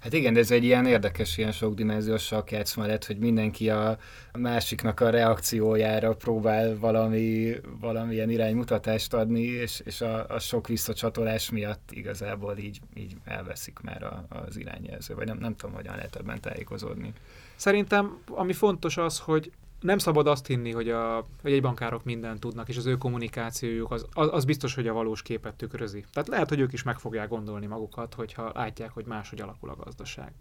[0.00, 3.98] Hát igen, ez egy ilyen érdekes, ilyen sokdimenziós sakjátszma lett, hogy mindenki a
[4.38, 11.90] másiknak a reakciójára próbál valami, valamilyen iránymutatást adni, és, és a, a sok visszacsatolás miatt
[11.92, 16.40] igazából így, így elveszik már a, az irányjelző, vagy nem, nem tudom, hogyan lehet ebben
[16.40, 17.12] tájékozódni.
[17.56, 22.40] Szerintem ami fontos az, hogy nem szabad azt hinni, hogy, a, hogy egy bankárok mindent
[22.40, 26.04] tudnak, és az ő kommunikációjuk az, az, az biztos, hogy a valós képet tükrözi.
[26.12, 29.76] Tehát lehet, hogy ők is meg fogják gondolni magukat, hogyha látják, hogy máshogy alakul a
[29.76, 30.32] gazdaság.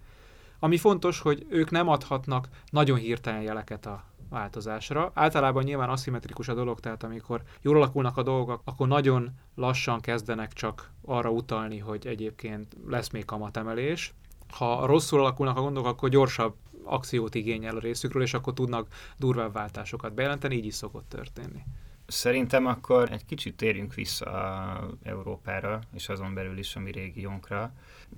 [0.60, 5.12] Ami fontos, hogy ők nem adhatnak nagyon hirtelen jeleket a változásra.
[5.14, 10.54] Általában nyilván aszimmetrikus a dolog, tehát amikor jól alakulnak a dolgok, akkor nagyon lassan kezdenek
[10.54, 14.14] csak arra utalni, hogy egyébként lesz még kamatemelés.
[14.50, 18.88] Ha rosszul alakulnak a gondok, akkor gyorsabb akciót igényel a részükről, és akkor tudnak
[19.18, 21.64] durvább váltásokat bejelenteni, így is szokott történni.
[22.08, 27.74] Szerintem akkor egy kicsit térjünk vissza Európára, és azon belül is a mi régiónkra.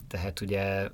[0.07, 0.89] Tehát ugye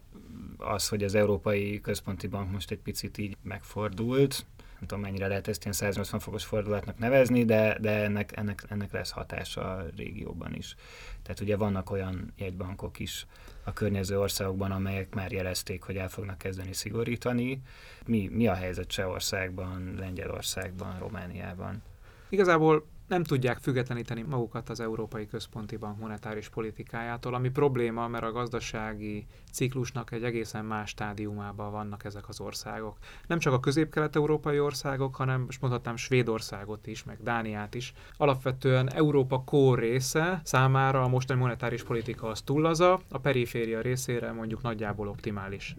[0.58, 4.46] az, hogy az Európai Központi Bank most egy picit így megfordult,
[4.80, 8.92] nem tudom mennyire lehet ezt ilyen 180 fokos fordulatnak nevezni, de, de ennek, ennek, ennek
[8.92, 10.76] lesz hatása a régióban is.
[11.24, 13.26] Tehát ugye vannak olyan jegybankok is
[13.64, 17.62] a környező országokban, amelyek már jelezték, hogy el fognak kezdeni szigorítani.
[18.06, 21.84] Mi, mi a helyzet Csehországban, Lengyelországban, Romániában?
[22.30, 28.32] Igazából nem tudják függetleníteni magukat az Európai Központi Bank monetáris politikájától, ami probléma, mert a
[28.32, 32.98] gazdasági ciklusnak egy egészen más stádiumában vannak ezek az országok.
[33.28, 37.94] Nem csak a közép-kelet-európai országok, hanem most mondhatnám Svédországot is, meg Dániát is.
[38.18, 44.32] Alapvetően Európa kór része számára a mostani monetáris politika az túl laza, a periféria részére
[44.32, 45.76] mondjuk nagyjából optimális.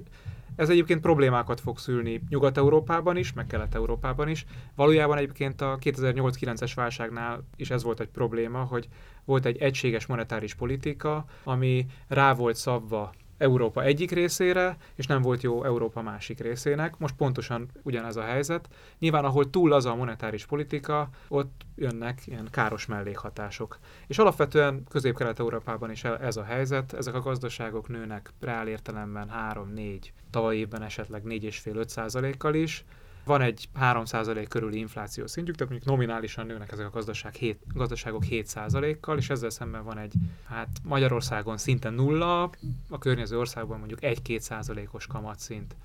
[0.58, 4.46] Ez egyébként problémákat fog szülni Nyugat-Európában is, meg Kelet-Európában is.
[4.74, 8.88] Valójában egyébként a 2008-9-es válságnál is ez volt egy probléma, hogy
[9.24, 15.42] volt egy egységes monetáris politika, ami rá volt szabva Európa egyik részére, és nem volt
[15.42, 16.98] jó Európa másik részének.
[16.98, 18.68] Most pontosan ugyanez a helyzet.
[18.98, 23.78] Nyilván, ahol túl az a monetáris politika, ott jönnek ilyen káros mellékhatások.
[24.06, 26.92] És alapvetően Közép-Kelet-Európában is ez a helyzet.
[26.92, 29.32] Ezek a gazdaságok nőnek reál értelemben
[29.74, 29.98] 3-4,
[30.30, 32.84] tavaly évben esetleg 4,5-5 százalékkal is,
[33.28, 38.22] van egy 3% körüli infláció szintjük, tehát mondjuk nominálisan nőnek ezek a gazdaság 7, gazdaságok
[38.30, 40.12] 7%-kal, és ezzel szemben van egy,
[40.44, 42.50] hát Magyarországon szinte nulla,
[42.90, 45.76] a környező országban mondjuk 1-2%-os kamatszint.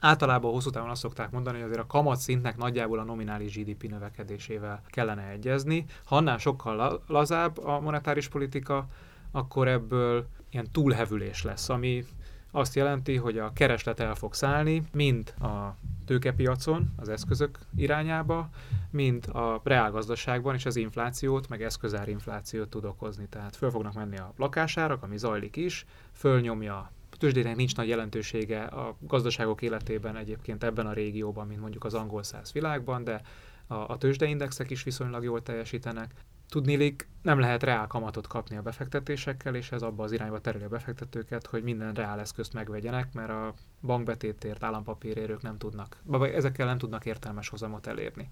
[0.00, 4.82] Általában hosszú távon azt szokták mondani, hogy azért a kamatszintnek nagyjából a nominális GDP növekedésével
[4.86, 5.84] kellene egyezni.
[6.04, 8.86] Ha annál sokkal lazább a monetáris politika,
[9.30, 12.04] akkor ebből ilyen túlhevülés lesz, ami
[12.50, 18.48] azt jelenti, hogy a kereslet el fog szállni, mind a tőkepiacon, az eszközök irányába,
[18.90, 23.26] mint a reálgazdaságban is az inflációt, meg eszközárinflációt tud okozni.
[23.28, 28.96] Tehát föl fognak menni a lakásárak, ami zajlik is, fölnyomja tőzsdének nincs nagy jelentősége a
[29.00, 33.20] gazdaságok életében egyébként ebben a régióban, mint mondjuk az angol száz világban, de
[33.66, 36.14] a, a tőzsdeindexek is viszonylag jól teljesítenek.
[36.48, 40.68] Tudnélik, nem lehet reál kamatot kapni a befektetésekkel, és ez abba az irányba tereli a
[40.68, 46.78] befektetőket, hogy minden reál eszközt megvegyenek, mert a bankbetétért, állampapírérők nem tudnak, vagy ezekkel nem
[46.78, 48.28] tudnak értelmes hozamot elérni.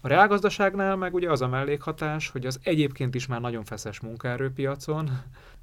[0.00, 5.10] A reálgazdaságnál meg ugye az a mellékhatás, hogy az egyébként is már nagyon feszes munkaerőpiacon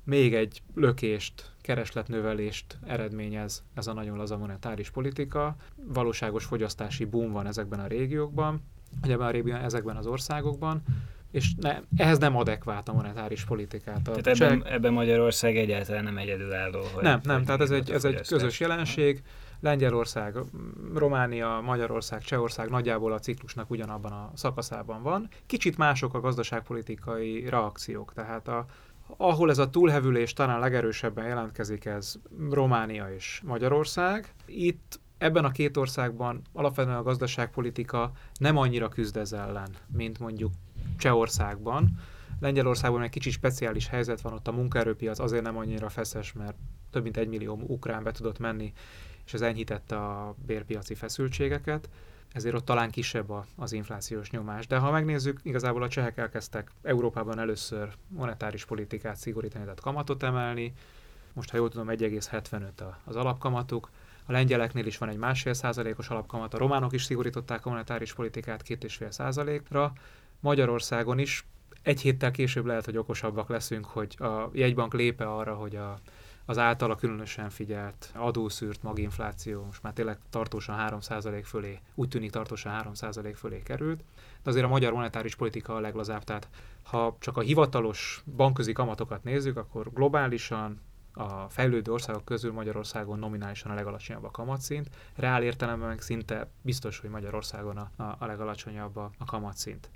[0.03, 5.55] még egy lökést, keresletnövelést eredményez ez a nagyon laza monetáris politika.
[5.75, 8.61] Valóságos fogyasztási boom van ezekben a régiókban,
[9.01, 10.83] ebben a régióban, ezekben az országokban,
[11.31, 14.01] és ne, ehhez nem adekvát a monetáris politikát.
[14.03, 16.81] Tehát ebben, ebben Magyarország egyáltalán nem egyedülálló.
[16.93, 19.21] Hogy, nem, nem, tehát ez egy, ez egy közös jelenség.
[19.59, 20.35] Lengyelország,
[20.95, 25.29] Románia, Magyarország, Csehország nagyjából a ciklusnak ugyanabban a szakaszában van.
[25.45, 28.65] Kicsit mások a gazdaságpolitikai reakciók, tehát a,
[29.17, 32.15] ahol ez a túlhevülés talán legerősebben jelentkezik, ez
[32.49, 34.33] Románia és Magyarország.
[34.45, 40.51] Itt ebben a két országban alapvetően a gazdaságpolitika nem annyira küzd ez ellen, mint mondjuk
[40.97, 41.99] Csehországban.
[42.39, 46.55] Lengyelországban egy kicsit speciális helyzet van, ott a munkaerőpiac azért nem annyira feszes, mert
[46.89, 48.73] több mint egy millió ukrán be tudott menni,
[49.25, 51.89] és ez enyhítette a bérpiaci feszültségeket,
[52.33, 54.67] ezért ott talán kisebb az inflációs nyomás.
[54.67, 60.73] De ha megnézzük, igazából a csehek elkezdtek Európában először monetáris politikát szigorítani, tehát kamatot emelni,
[61.33, 62.61] most ha jól tudom 1,75
[63.03, 63.89] az alapkamatuk,
[64.31, 68.61] a lengyeleknél is van egy másfél százalékos alapkamat, a románok is szigorították a monetáris politikát
[68.61, 69.93] két és fél százalékra,
[70.39, 71.45] Magyarországon is
[71.81, 75.99] egy héttel később lehet, hogy okosabbak leszünk, hogy a jegybank lépe arra, hogy a,
[76.45, 82.93] az általa különösen figyelt adószűrt maginfláció most már tényleg tartósan 3% fölé, úgy tűnik tartósan
[82.93, 84.03] 3% fölé került,
[84.43, 86.49] de azért a magyar monetáris politika a leglazább, tehát
[86.83, 90.81] ha csak a hivatalos bankközi kamatokat nézzük, akkor globálisan
[91.13, 96.99] a fejlődő országok közül Magyarországon nominálisan a legalacsonyabb a kamatszint, reál értelemben meg szinte biztos,
[96.99, 99.89] hogy Magyarországon a, a, legalacsonyabb a, a kamatszint.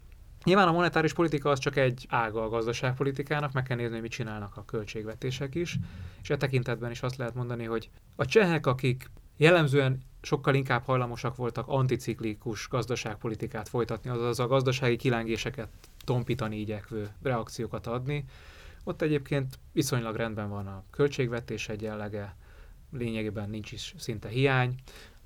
[0.44, 4.12] Nyilván a monetáris politika az csak egy ága a gazdaságpolitikának, meg kell nézni, hogy mit
[4.12, 5.78] csinálnak a költségvetések is,
[6.22, 11.36] és e tekintetben is azt lehet mondani, hogy a csehek, akik jellemzően sokkal inkább hajlamosak
[11.36, 15.70] voltak anticiklikus gazdaságpolitikát folytatni, azaz a gazdasági kilengéseket
[16.04, 18.26] tompítani igyekvő reakciókat adni.
[18.88, 22.36] Ott egyébként viszonylag rendben van a költségvetés egyenlege,
[22.92, 24.76] lényegében nincs is szinte hiány.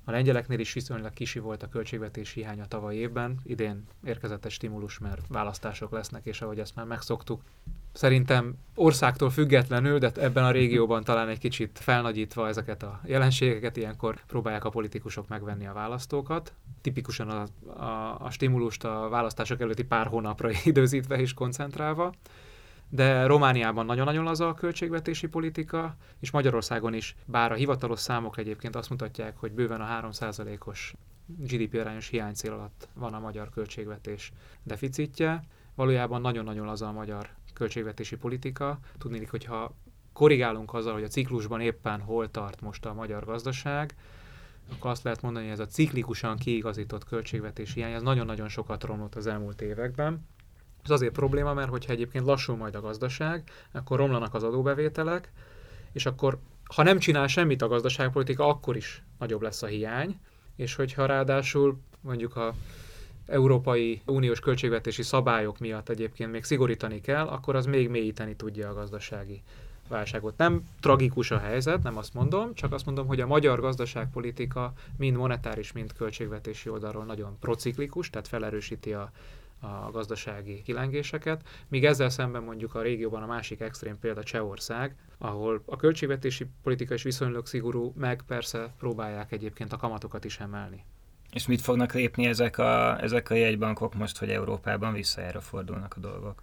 [0.04, 4.98] A lengyeleknél is viszonylag kisi volt a költségvetés hiánya tavaly évben, idén érkezett egy stimulus,
[4.98, 7.42] mert választások lesznek, és ahogy ezt már megszoktuk,
[7.92, 14.24] szerintem országtól függetlenül, de ebben a régióban talán egy kicsit felnagyítva ezeket a jelenségeket, ilyenkor
[14.26, 16.54] próbálják a politikusok megvenni a választókat.
[16.80, 17.46] Tipikusan a,
[17.82, 22.14] a, a stimulust a választások előtti pár hónapra időzítve és koncentrálva
[22.90, 28.76] de Romániában nagyon-nagyon laza a költségvetési politika, és Magyarországon is, bár a hivatalos számok egyébként
[28.76, 30.94] azt mutatják, hogy bőven a 3%-os
[31.26, 35.42] GDP arányos hiánycél alatt van a magyar költségvetés deficitje,
[35.74, 38.78] valójában nagyon-nagyon laza a magyar költségvetési politika.
[38.98, 39.74] Tudni, hogyha
[40.12, 43.94] korrigálunk azzal, hogy a ciklusban éppen hol tart most a magyar gazdaság,
[44.72, 49.14] akkor azt lehet mondani, hogy ez a ciklikusan kiigazított költségvetési hiány, ez nagyon-nagyon sokat romlott
[49.14, 50.26] az elmúlt években
[50.84, 55.32] Ez azért probléma, mert hogyha egyébként lassul majd a gazdaság, akkor romlanak az adóbevételek,
[55.92, 56.38] és akkor
[56.74, 60.20] ha nem csinál semmit a gazdaságpolitika, akkor is nagyobb lesz a hiány,
[60.56, 62.54] és hogyha ráadásul mondjuk a
[63.26, 68.74] Európai Uniós költségvetési szabályok miatt egyébként még szigorítani kell, akkor az még mélyíteni tudja a
[68.74, 69.42] gazdasági
[69.88, 70.36] válságot.
[70.36, 75.16] Nem tragikus a helyzet, nem azt mondom, csak azt mondom, hogy a magyar gazdaságpolitika mind
[75.16, 79.10] monetáris, mind költségvetési oldalról nagyon prociklikus, tehát felerősíti a,
[79.60, 85.62] a gazdasági kilengéseket, míg ezzel szemben mondjuk a régióban a másik extrém példa Csehország, ahol
[85.66, 90.84] a költségvetési politika is viszonylag szigorú, meg persze próbálják egyébként a kamatokat is emelni.
[91.32, 96.00] És mit fognak lépni ezek a, ezek a jegybankok most, hogy Európában visszajára fordulnak a
[96.00, 96.42] dolgok?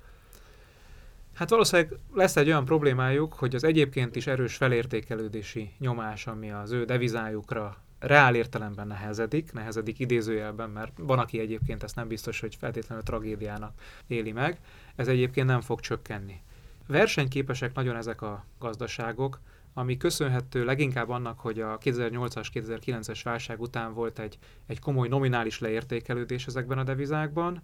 [1.34, 6.71] Hát valószínűleg lesz egy olyan problémájuk, hogy az egyébként is erős felértékelődési nyomás, ami az
[6.71, 12.55] ő devizájukra reál értelemben nehezedik, nehezedik idézőjelben, mert van, aki egyébként ezt nem biztos, hogy
[12.55, 13.73] feltétlenül tragédiának
[14.07, 14.60] éli meg,
[14.95, 16.41] ez egyébként nem fog csökkenni.
[16.88, 19.39] Versenyképesek nagyon ezek a gazdaságok,
[19.73, 25.60] ami köszönhető leginkább annak, hogy a 2008-as, 2009-es válság után volt egy, egy komoly nominális
[25.60, 27.62] leértékelődés ezekben a devizákban,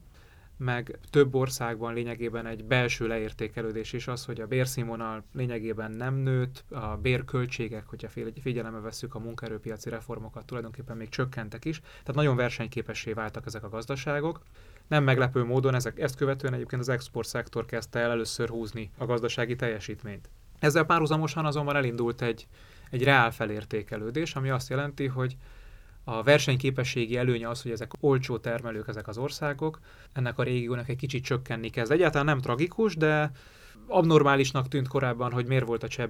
[0.63, 6.63] meg több országban lényegében egy belső leértékelődés is az, hogy a bérszínvonal lényegében nem nőtt,
[6.69, 8.09] a bérköltségek, hogyha
[8.41, 13.69] figyelembe vesszük a munkaerőpiaci reformokat, tulajdonképpen még csökkentek is, tehát nagyon versenyképessé váltak ezek a
[13.69, 14.41] gazdaságok.
[14.87, 19.05] Nem meglepő módon ezek, ezt követően egyébként az export szektor kezdte el először húzni a
[19.05, 20.29] gazdasági teljesítményt.
[20.59, 22.47] Ezzel párhuzamosan azonban elindult egy,
[22.89, 25.37] egy reál felértékelődés, ami azt jelenti, hogy
[26.03, 29.79] a versenyképességi előnye az, hogy ezek olcsó termelők ezek az országok,
[30.13, 31.91] ennek a régiónak egy kicsit csökkenni kezd.
[31.91, 33.31] Egyáltalán nem tragikus, de
[33.87, 36.09] abnormálisnak tűnt korábban, hogy miért volt a cseh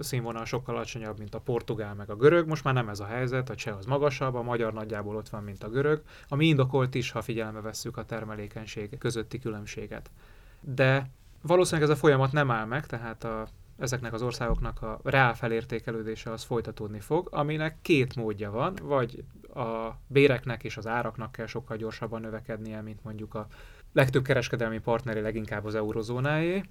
[0.00, 2.46] színvonal sokkal alacsonyabb, mint a portugál meg a görög.
[2.46, 5.42] Most már nem ez a helyzet, a cseh az magasabb, a magyar nagyjából ott van,
[5.42, 10.10] mint a görög, ami indokolt is, ha figyelembe vesszük a termelékenység közötti különbséget.
[10.60, 11.10] De
[11.42, 16.30] valószínűleg ez a folyamat nem áll meg, tehát a ezeknek az országoknak a reál felértékelődése
[16.30, 21.76] az folytatódni fog, aminek két módja van, vagy a béreknek és az áraknak kell sokkal
[21.76, 23.46] gyorsabban növekednie, mint mondjuk a
[23.92, 26.62] legtöbb kereskedelmi partneri, leginkább az eurozónáé,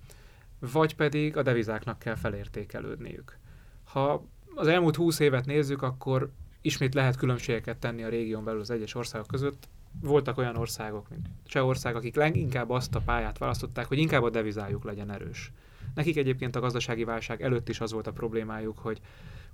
[0.59, 3.37] vagy pedig a devizáknak kell felértékelődniük.
[3.83, 8.71] Ha az elmúlt 20 évet nézzük, akkor ismét lehet különbségeket tenni a régión belül az
[8.71, 9.67] egyes országok között.
[10.01, 14.83] Voltak olyan országok, mint Csehország, akik leginkább azt a pályát választották, hogy inkább a devizájuk
[14.83, 15.51] legyen erős.
[15.95, 18.99] Nekik egyébként a gazdasági válság előtt is az volt a problémájuk, hogy,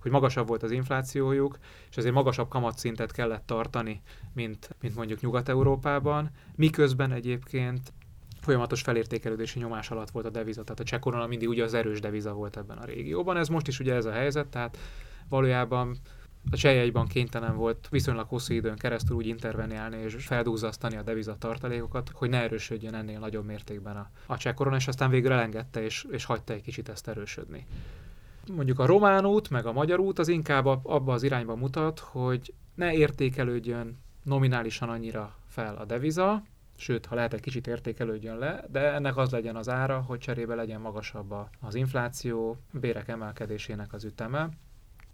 [0.02, 1.58] hogy magasabb volt az inflációjuk,
[1.90, 4.02] és ezért magasabb kamatszintet kellett tartani,
[4.34, 7.94] mint, mint mondjuk Nyugat-Európában, miközben egyébként
[8.42, 12.00] folyamatos felértékelődési nyomás alatt volt a deviza, tehát a cseh korona mindig ugye az erős
[12.00, 13.38] deviza volt ebben a régióban.
[13.38, 14.78] Ez most is ugye ez a helyzet, tehát
[15.30, 15.98] valójában
[16.52, 22.10] a csehjegyban kénytelen volt viszonylag hosszú időn keresztül úgy interveniálni és feldúzasztani a devizat tartalékokat,
[22.14, 26.06] hogy ne erősödjön ennél nagyobb mértékben a, a cseh korona, és aztán végül elengedte és,
[26.12, 27.66] és hagyta egy kicsit ezt erősödni.
[28.52, 32.54] Mondjuk a román út, meg a magyar út az inkább abba az irányba mutat, hogy
[32.76, 36.44] ne értékelődjön nominálisan annyira fel a deviza,
[36.78, 40.56] sőt, ha lehet egy kicsit értékelődjön le, de ennek az legyen az ára, hogy cserébe
[40.56, 44.50] legyen magasabb az infláció, bérek emelkedésének az üteme,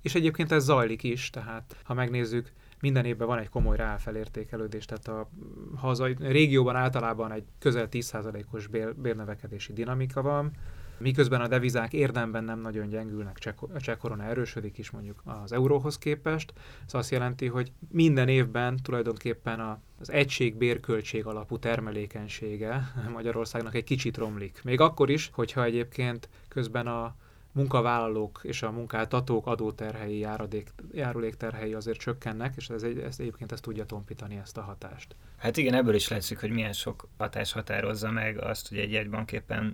[0.02, 5.08] és egyébként ez zajlik is, tehát ha megnézzük, minden évben van egy komoly ráfelértékelődés, tehát
[5.08, 5.30] a
[5.76, 10.52] hazai a régióban általában egy közel 10%-os bér, bérnövekedési dinamika van,
[10.98, 15.98] miközben a devizák érdemben nem nagyon gyengülnek, a cseh korona erősödik is mondjuk az euróhoz
[15.98, 16.54] képest.
[16.86, 23.84] Ez azt jelenti, hogy minden évben tulajdonképpen a, az egység bérköltség alapú termelékenysége Magyarországnak egy
[23.84, 24.62] kicsit romlik.
[24.64, 27.16] Még akkor is, hogyha egyébként közben a
[27.58, 33.62] munkavállalók és a munkáltatók adóterhei, járadék, járulékterhei azért csökkennek, és ez, egy, ez egyébként ezt
[33.62, 35.16] tudja tompítani ezt a hatást.
[35.38, 39.32] Hát igen, ebből is látszik, hogy milyen sok hatás határozza meg azt, hogy egy jegybank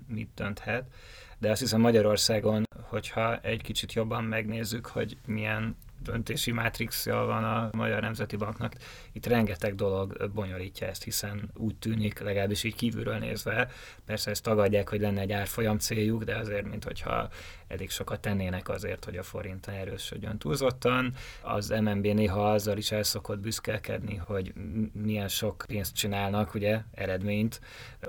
[0.08, 0.93] mit dönthet,
[1.38, 7.69] de azt hiszem Magyarországon, hogyha egy kicsit jobban megnézzük, hogy milyen döntési mátrixja van a
[7.71, 8.73] Magyar Nemzeti Banknak.
[9.11, 13.69] Itt rengeteg dolog bonyolítja ezt, hiszen úgy tűnik, legalábbis így kívülről nézve,
[14.05, 17.29] persze ezt tagadják, hogy lenne egy árfolyam céljuk, de azért, mint hogyha
[17.67, 21.13] elég sokat tennének azért, hogy a forint erősödjön túlzottan.
[21.41, 24.53] Az MNB néha azzal is el szokott büszkelkedni, hogy
[24.93, 27.61] milyen sok pénzt csinálnak, ugye, eredményt,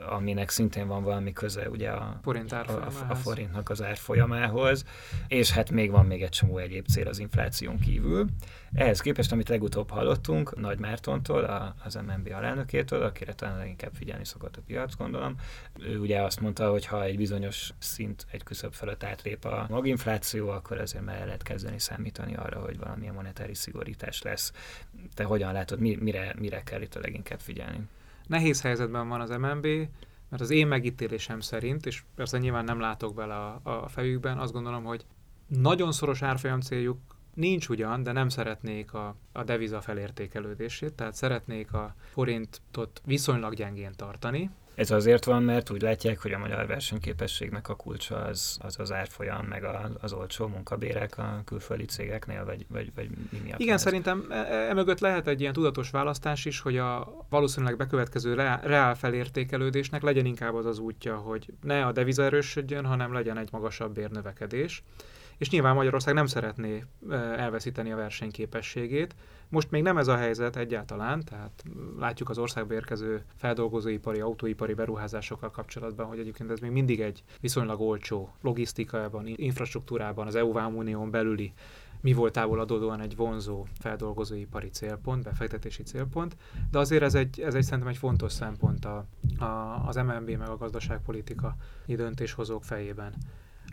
[0.09, 4.85] aminek szintén van valami köze ugye a, forint a, a, a forintnak az árfolyamához,
[5.29, 8.27] és hát még van még egy csomó egyéb cél az infláción kívül.
[8.73, 14.57] Ehhez képest, amit legutóbb hallottunk Nagy Mártontól, az MNB alelnökétől, akire talán leginkább figyelni szokott
[14.57, 15.35] a piac, gondolom,
[15.79, 20.49] ő ugye azt mondta, hogy ha egy bizonyos szint, egy küszöbb felett átlép a maginfláció,
[20.49, 24.53] akkor azért már lehet kezdeni számítani arra, hogy valamilyen monetáris szigorítás lesz.
[25.15, 27.81] Te hogyan látod, mire, mire kell itt a leginkább figyelni?
[28.27, 29.67] Nehéz helyzetben van az MNB,
[30.29, 34.53] mert az én megítélésem szerint, és persze nyilván nem látok bele a, a fejükben, azt
[34.53, 35.05] gondolom, hogy
[35.47, 36.99] nagyon szoros árfolyam céljuk
[37.35, 43.93] nincs ugyan, de nem szeretnék a, a deviza felértékelődését, tehát szeretnék a forintot viszonylag gyengén
[43.97, 48.79] tartani, ez azért van, mert úgy látják, hogy a magyar versenyképességnek a kulcsa az az,
[48.79, 53.61] az árfolyam, meg a, az olcsó munkabérek a külföldi cégeknél, vagy, vagy, vagy mi miatt?
[53.61, 54.27] Igen, szerintem
[54.69, 60.25] emögött e, lehet egy ilyen tudatos választás is, hogy a valószínűleg bekövetkező reál felértékelődésnek legyen
[60.25, 64.83] inkább az az útja, hogy ne a deviza erősödjön, hanem legyen egy magasabb bérnövekedés
[65.39, 66.85] és nyilván Magyarország nem szeretné
[67.37, 69.15] elveszíteni a versenyképességét.
[69.49, 71.65] Most még nem ez a helyzet egyáltalán, tehát
[71.99, 77.81] látjuk az országba érkező feldolgozóipari, autóipari beruházásokkal kapcsolatban, hogy egyébként ez még mindig egy viszonylag
[77.81, 81.53] olcsó logisztikában, infrastruktúrában, az EU Unión belüli
[82.05, 86.37] mi voltából adódóan egy vonzó feldolgozóipari célpont, befektetési célpont,
[86.71, 89.07] de azért ez egy, ez egy szerintem egy fontos szempont a,
[89.39, 89.45] a,
[89.87, 91.57] az MNB meg a gazdaságpolitika
[91.87, 93.15] döntéshozók fejében.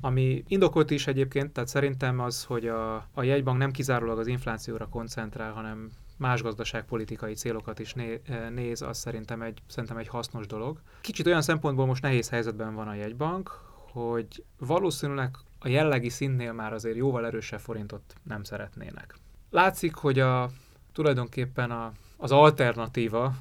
[0.01, 4.87] Ami indokolt is egyébként, tehát szerintem az, hogy a, a jegybank nem kizárólag az inflációra
[4.87, 10.81] koncentrál, hanem más gazdaságpolitikai célokat is eh, néz, az szerintem egy, szerintem egy hasznos dolog.
[11.01, 13.59] Kicsit olyan szempontból most nehéz helyzetben van a jegybank,
[13.91, 19.15] hogy valószínűleg a jellegi szintnél már azért jóval erősebb forintot nem szeretnének.
[19.49, 20.49] Látszik, hogy a
[20.93, 23.33] tulajdonképpen a, az alternatíva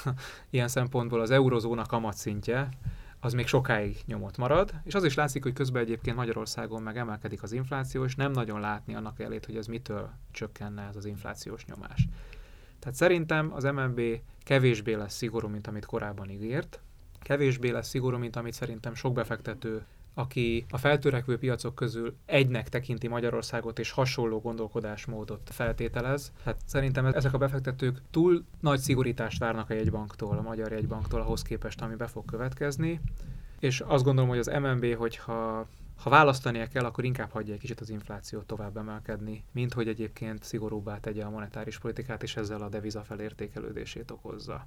[0.50, 2.68] ilyen szempontból az eurozóna kamatszintje,
[3.20, 7.42] az még sokáig nyomot marad, és az is látszik, hogy közben egyébként Magyarországon meg emelkedik
[7.42, 11.64] az infláció, és nem nagyon látni annak elét, hogy ez mitől csökkenne ez az inflációs
[11.64, 12.08] nyomás.
[12.78, 14.00] Tehát szerintem az MNB
[14.42, 16.80] kevésbé lesz szigorú, mint amit korábban ígért,
[17.20, 19.86] kevésbé lesz szigorú, mint amit szerintem sok befektető
[20.18, 26.32] aki a feltörekvő piacok közül egynek tekinti Magyarországot és hasonló gondolkodásmódot feltételez.
[26.44, 31.42] Hát szerintem ezek a befektetők túl nagy szigorítást várnak a jegybanktól, a magyar jegybanktól ahhoz
[31.42, 33.00] képest, ami be fog következni.
[33.58, 35.66] És azt gondolom, hogy az MNB, hogyha
[35.96, 40.42] ha választania kell, akkor inkább hagyja egy kicsit az inflációt tovább emelkedni, mint hogy egyébként
[40.42, 44.66] szigorúbbá tegye a monetáris politikát, és ezzel a deviza felértékelődését okozza.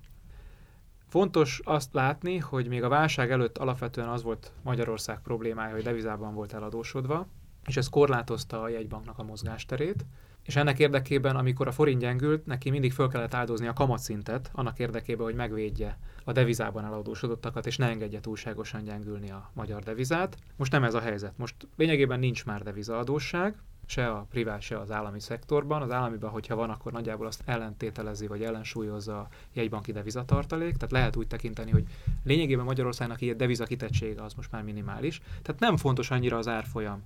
[1.11, 6.33] Fontos azt látni, hogy még a válság előtt alapvetően az volt Magyarország problémája, hogy devizában
[6.33, 7.27] volt eladósodva,
[7.65, 10.05] és ez korlátozta a jegybanknak a mozgásterét,
[10.43, 14.79] és ennek érdekében, amikor a forint gyengült, neki mindig föl kellett áldozni a kamatszintet, annak
[14.79, 20.37] érdekében, hogy megvédje a devizában eladósodottakat, és ne engedje túlságosan gyengülni a magyar devizát.
[20.55, 21.37] Most nem ez a helyzet.
[21.37, 23.55] Most lényegében nincs már devizaadósság,
[23.91, 25.81] se a privát, se az állami szektorban.
[25.81, 30.75] Az államiban, hogyha van, akkor nagyjából azt ellentételezi, vagy ellensúlyozza a jegybanki devizatartalék.
[30.75, 31.83] Tehát lehet úgy tekinteni, hogy
[32.23, 35.21] lényegében Magyarországnak ilyen devizakitettsége az most már minimális.
[35.41, 37.03] Tehát nem fontos annyira az árfolyam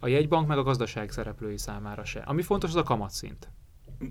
[0.00, 2.20] a jegybank meg a gazdaság szereplői számára se.
[2.20, 3.48] Ami fontos, az a kamatszint.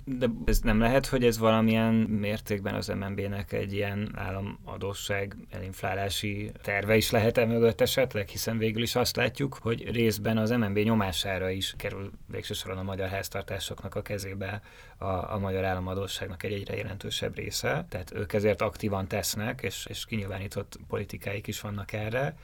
[0.05, 6.95] De ez nem lehet, hogy ez valamilyen mértékben az MNB-nek egy ilyen államadóság elinflálási terve
[6.95, 11.49] is lehet e mögött esetleg, hiszen végül is azt látjuk, hogy részben az MNB nyomására
[11.49, 14.61] is kerül végső soron a magyar háztartásoknak a kezébe
[14.97, 20.05] a, a magyar államadóságnak egy egyre jelentősebb része, tehát ők ezért aktívan tesznek, és, és
[20.05, 22.37] kinyilvánított politikáik is vannak erre.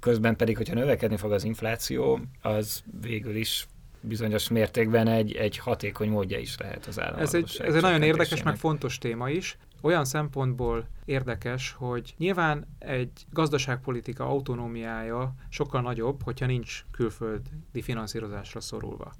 [0.00, 3.66] Közben pedig, hogyha növekedni fog az infláció, az végül is
[4.06, 8.42] bizonyos mértékben egy, egy hatékony módja is lehet az Ez egy, ez egy nagyon érdekes,
[8.42, 9.58] meg fontos téma is.
[9.80, 19.12] Olyan szempontból érdekes, hogy nyilván egy gazdaságpolitika autonómiája sokkal nagyobb, hogyha nincs külföldi finanszírozásra szorulva.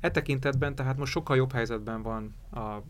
[0.00, 2.82] E tekintetben tehát most sokkal jobb helyzetben van a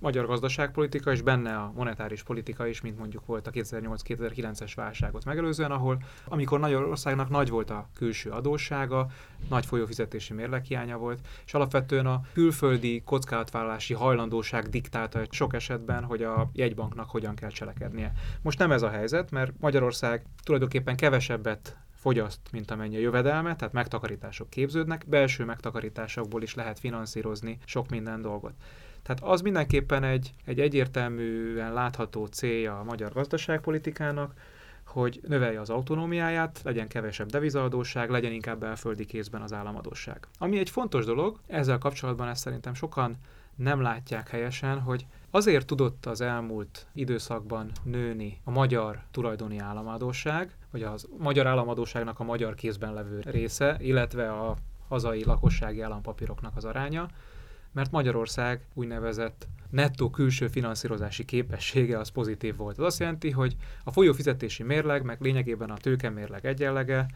[0.00, 5.70] magyar gazdaságpolitika, és benne a monetáris politika is, mint mondjuk volt a 2008-2009-es válságot megelőzően,
[5.70, 9.06] ahol amikor Magyarországnak nagy volt a külső adóssága,
[9.48, 16.50] nagy folyófizetési mérleghiánya volt, és alapvetően a külföldi kockázatvállalási hajlandóság diktálta sok esetben, hogy a
[16.52, 18.12] jegybanknak hogyan kell cselekednie.
[18.42, 21.76] Most nem ez a helyzet, mert Magyarország tulajdonképpen kevesebbet
[22.06, 28.22] fogyaszt, mint amennyi a jövedelme, tehát megtakarítások képződnek, belső megtakarításokból is lehet finanszírozni sok minden
[28.22, 28.52] dolgot.
[29.06, 34.34] Tehát az mindenképpen egy, egy egyértelműen látható célja a magyar gazdaságpolitikának,
[34.86, 40.26] hogy növelje az autonómiáját, legyen kevesebb devizaadóság, legyen inkább belföldi kézben az államadóság.
[40.38, 43.16] Ami egy fontos dolog, ezzel kapcsolatban ezt szerintem sokan
[43.54, 50.82] nem látják helyesen, hogy azért tudott az elmúlt időszakban nőni a magyar tulajdoni államadóság, vagy
[50.82, 54.56] az magyar államadóságnak a magyar kézben levő része, illetve a
[54.88, 57.08] hazai lakossági állampapíroknak az aránya,
[57.76, 62.78] mert Magyarország úgynevezett nettó külső finanszírozási képessége az pozitív volt.
[62.78, 67.06] Ez azt jelenti, hogy a folyófizetési mérleg, meg lényegében a tőkemérleg egyenlege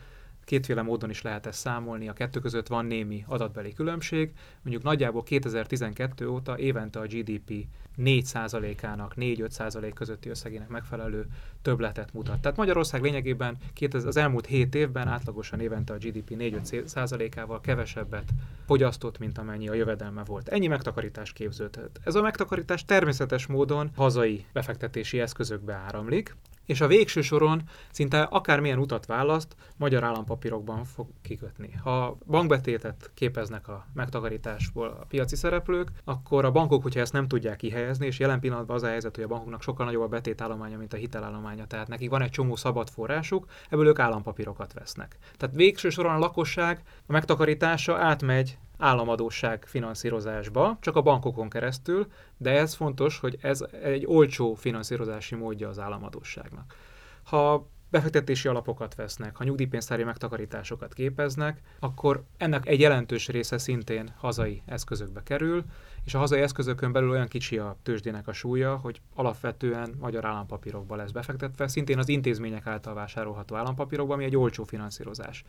[0.50, 4.32] kétféle módon is lehet ezt számolni, a kettő között van némi adatbeli különbség.
[4.62, 7.66] Mondjuk nagyjából 2012 óta évente a GDP
[7.98, 11.26] 4%-ának, 4-5% közötti összegének megfelelő
[11.62, 12.40] többletet mutat.
[12.40, 13.56] Tehát Magyarország lényegében
[13.90, 18.30] az elmúlt 7 évben átlagosan évente a GDP 4-5%-ával kevesebbet
[18.66, 20.48] fogyasztott, mint amennyi a jövedelme volt.
[20.48, 22.00] Ennyi megtakarítás képződhet.
[22.04, 26.36] Ez a megtakarítás természetes módon hazai befektetési eszközökbe áramlik,
[26.70, 31.72] és a végső soron szinte akármilyen utat választ, magyar állampapírokban fog kikötni.
[31.82, 37.56] Ha bankbetétet képeznek a megtakarításból a piaci szereplők, akkor a bankok, hogyha ezt nem tudják
[37.56, 40.92] kihelyezni, és jelen pillanatban az a helyzet, hogy a bankoknak sokkal nagyobb a betétállománya, mint
[40.92, 45.18] a hitelállománya, tehát nekik van egy csomó szabad forrásuk, ebből ők állampapírokat vesznek.
[45.36, 52.06] Tehát végső soron a lakosság a megtakarítása átmegy államadóság finanszírozásba, csak a bankokon keresztül,
[52.36, 56.74] de ez fontos, hogy ez egy olcsó finanszírozási módja az államadóságnak.
[57.22, 64.62] Ha befektetési alapokat vesznek, ha nyugdíjpénztári megtakarításokat képeznek, akkor ennek egy jelentős része szintén hazai
[64.66, 65.64] eszközökbe kerül,
[66.04, 70.96] és a hazai eszközökön belül olyan kicsi a tőzsdének a súlya, hogy alapvetően magyar állampapírokba
[70.96, 75.44] lesz befektetve, szintén az intézmények által vásárolható állampapírokba, ami egy olcsó finanszírozás.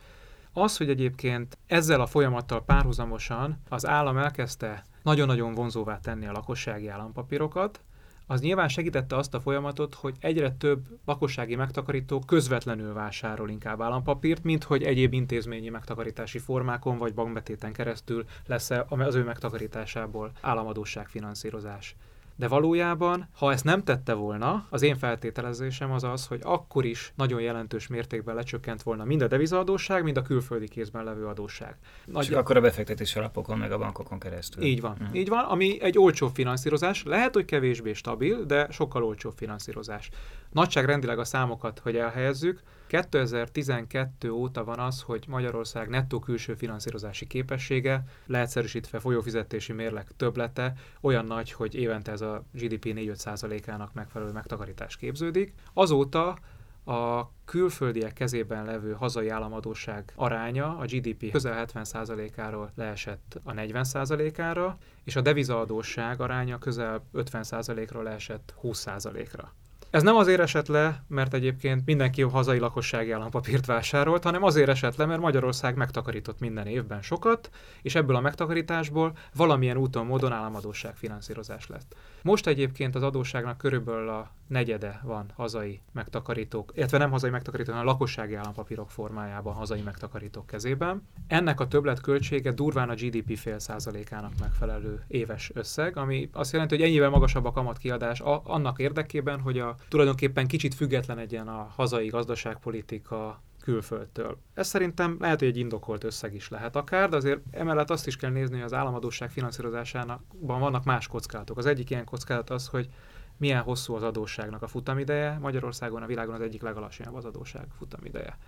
[0.52, 6.88] Az, hogy egyébként ezzel a folyamattal párhuzamosan az állam elkezdte nagyon-nagyon vonzóvá tenni a lakossági
[6.88, 7.80] állampapírokat,
[8.26, 14.44] az nyilván segítette azt a folyamatot, hogy egyre több lakossági megtakarító közvetlenül vásárol inkább állampapírt,
[14.44, 21.96] mint hogy egyéb intézményi megtakarítási formákon vagy bankbetéten keresztül lesz az ő megtakarításából államadóság finanszírozás.
[22.42, 27.12] De valójában, ha ezt nem tette volna, az én feltételezésem az az, hogy akkor is
[27.16, 31.76] nagyon jelentős mértékben lecsökkent volna mind a devizaadóság, mind a külföldi kézben levő adósság.
[32.04, 32.24] Nagy...
[32.26, 34.62] Csak akkor a befektetési alapokon, meg a bankokon keresztül.
[34.62, 34.96] Így van.
[35.00, 35.16] Uh-huh.
[35.16, 40.10] Így van, ami egy olcsó finanszírozás, lehet, hogy kevésbé stabil, de sokkal olcsóbb finanszírozás.
[40.52, 48.04] Nagyságrendileg a számokat, hogy elhelyezzük, 2012 óta van az, hogy Magyarország nettó külső finanszírozási képessége,
[48.26, 55.54] leegyszerűsítve folyófizetési mérleg töblete olyan nagy, hogy évente ez a GDP 4-5%-ának megfelelő megtakarítás képződik.
[55.72, 56.38] Azóta
[56.84, 65.16] a külföldiek kezében levő hazai államadóság aránya a GDP közel 70%-áról leesett a 40%-ára, és
[65.16, 69.52] a devizaadóság aránya közel 50%-ról leesett 20%-ra.
[69.92, 74.96] Ez nem azért esett le, mert egyébként mindenki hazai lakossági állampapírt vásárolt, hanem azért esett
[74.96, 77.50] le, mert Magyarország megtakarított minden évben sokat,
[77.82, 81.96] és ebből a megtakarításból valamilyen úton, módon államadóság finanszírozás lett.
[82.22, 87.88] Most egyébként az adósságnak körülbelül a negyede van hazai megtakarítók, illetve nem hazai megtakarítók, hanem
[87.88, 91.08] a lakossági állampapírok formájában hazai megtakarítók kezében.
[91.26, 96.84] Ennek a többletköltsége durván a GDP fél százalékának megfelelő éves összeg, ami azt jelenti, hogy
[96.84, 103.42] ennyivel magasabb a kamatkiadás annak érdekében, hogy a tulajdonképpen kicsit független egyen a hazai gazdaságpolitika
[103.62, 104.38] külföldtől.
[104.54, 108.16] Ez szerintem lehet, hogy egy indokolt összeg is lehet akár, de azért emellett azt is
[108.16, 111.58] kell nézni, hogy az államadóság finanszírozásában vannak más kockázatok.
[111.58, 112.88] Az egyik ilyen kockázat az, hogy
[113.36, 115.38] milyen hosszú az adósságnak a futamideje.
[115.40, 118.38] Magyarországon a világon az egyik legalacsonyabb az adósság futamideje.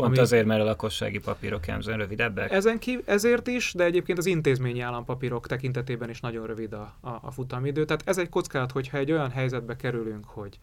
[0.00, 2.52] Pont ami, azért, mert a lakossági papírok jelzően rövidebbek?
[2.52, 7.18] Ezen ki, ezért is, de egyébként az intézményi állampapírok tekintetében is nagyon rövid a, a,
[7.22, 7.84] a futamidő.
[7.84, 10.58] Tehát ez egy kockázat, hogyha egy olyan helyzetbe kerülünk, hogy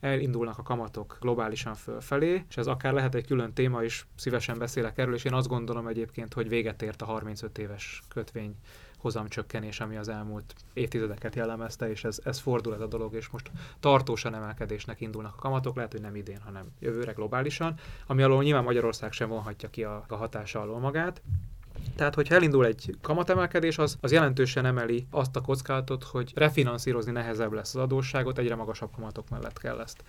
[0.00, 4.98] elindulnak a kamatok globálisan fölfelé, és ez akár lehet egy külön téma is, szívesen beszélek
[4.98, 8.54] erről, és én azt gondolom egyébként, hogy véget ért a 35 éves kötvény
[9.00, 13.50] hozamcsökkenés, ami az elmúlt évtizedeket jellemezte, és ez, ez fordul ez a dolog, és most
[13.80, 17.74] tartósan emelkedésnek indulnak a kamatok, lehet, hogy nem idén, hanem jövőre globálisan,
[18.06, 21.22] ami alól nyilván Magyarország sem vonhatja ki a, a hatása alól magát.
[21.96, 27.52] Tehát, hogyha elindul egy kamatemelkedés, az, az jelentősen emeli azt a kockázatot, hogy refinanszírozni nehezebb
[27.52, 30.04] lesz az adósságot, egyre magasabb kamatok mellett kell ezt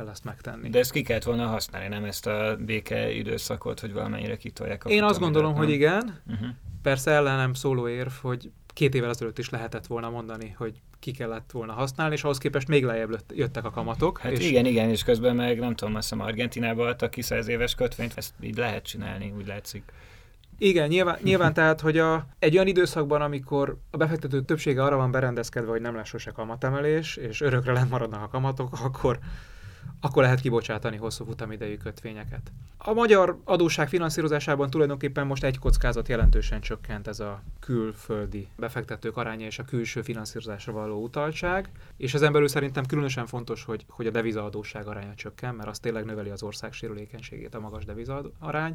[0.00, 0.68] kell ezt megtenni.
[0.68, 4.88] De ezt ki kellett volna használni, nem ezt a béke időszakot, hogy valamennyire kitolják a
[4.88, 6.20] Én azt gondolom, hogy igen.
[6.26, 6.48] Uh-huh.
[6.82, 11.50] Persze ellenem szóló érv, hogy két évvel ezelőtt is lehetett volna mondani, hogy ki kellett
[11.50, 14.18] volna használni, és ahhoz képest még lejjebb jöttek a kamatok.
[14.18, 17.48] Hát és igen, igen, és közben meg nem tudom, azt hiszem Argentinában adtak ki 100
[17.48, 19.82] éves kötvényt, ezt így lehet csinálni, úgy látszik.
[20.58, 25.10] Igen, nyilván, nyilván tehát, hogy a, egy olyan időszakban, amikor a befektető többsége arra van
[25.10, 29.18] berendezkedve, hogy nem lesz sose kamatemelés, és örökre lent maradnak a kamatok, akkor,
[30.00, 32.52] akkor lehet kibocsátani hosszú futamidejű kötvényeket.
[32.78, 39.46] A magyar adósság finanszírozásában tulajdonképpen most egy kockázat jelentősen csökkent ez a külföldi befektetők aránya
[39.46, 44.10] és a külső finanszírozásra való utaltság, és ezen belül szerintem különösen fontos, hogy, hogy a
[44.10, 48.74] devizaadóság aránya csökken, mert az tényleg növeli az ország sérülékenységét a magas deviza arány.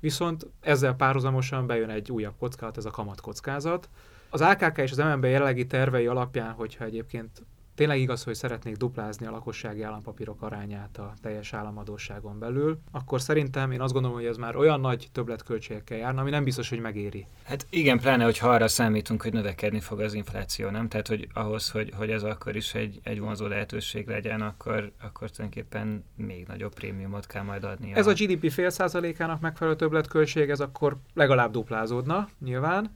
[0.00, 3.88] Viszont ezzel párhuzamosan bejön egy újabb kockázat, ez a kamat kockázat.
[4.30, 7.42] Az AKK és az MNB jelenlegi tervei alapján, hogyha egyébként
[7.74, 13.70] tényleg igaz, hogy szeretnék duplázni a lakossági állampapírok arányát a teljes államadóságon belül, akkor szerintem
[13.70, 17.26] én azt gondolom, hogy ez már olyan nagy többletköltségekkel járna, ami nem biztos, hogy megéri.
[17.44, 20.88] Hát igen, pláne, hogy arra számítunk, hogy növekedni fog az infláció, nem?
[20.88, 25.30] Tehát, hogy ahhoz, hogy, hogy ez akkor is egy, egy vonzó lehetőség legyen, akkor, akkor
[25.30, 27.92] tulajdonképpen még nagyobb prémiumot kell majd adni.
[27.94, 32.90] Ez a GDP fél százalékának megfelelő többletköltség, ez akkor legalább duplázódna, nyilván.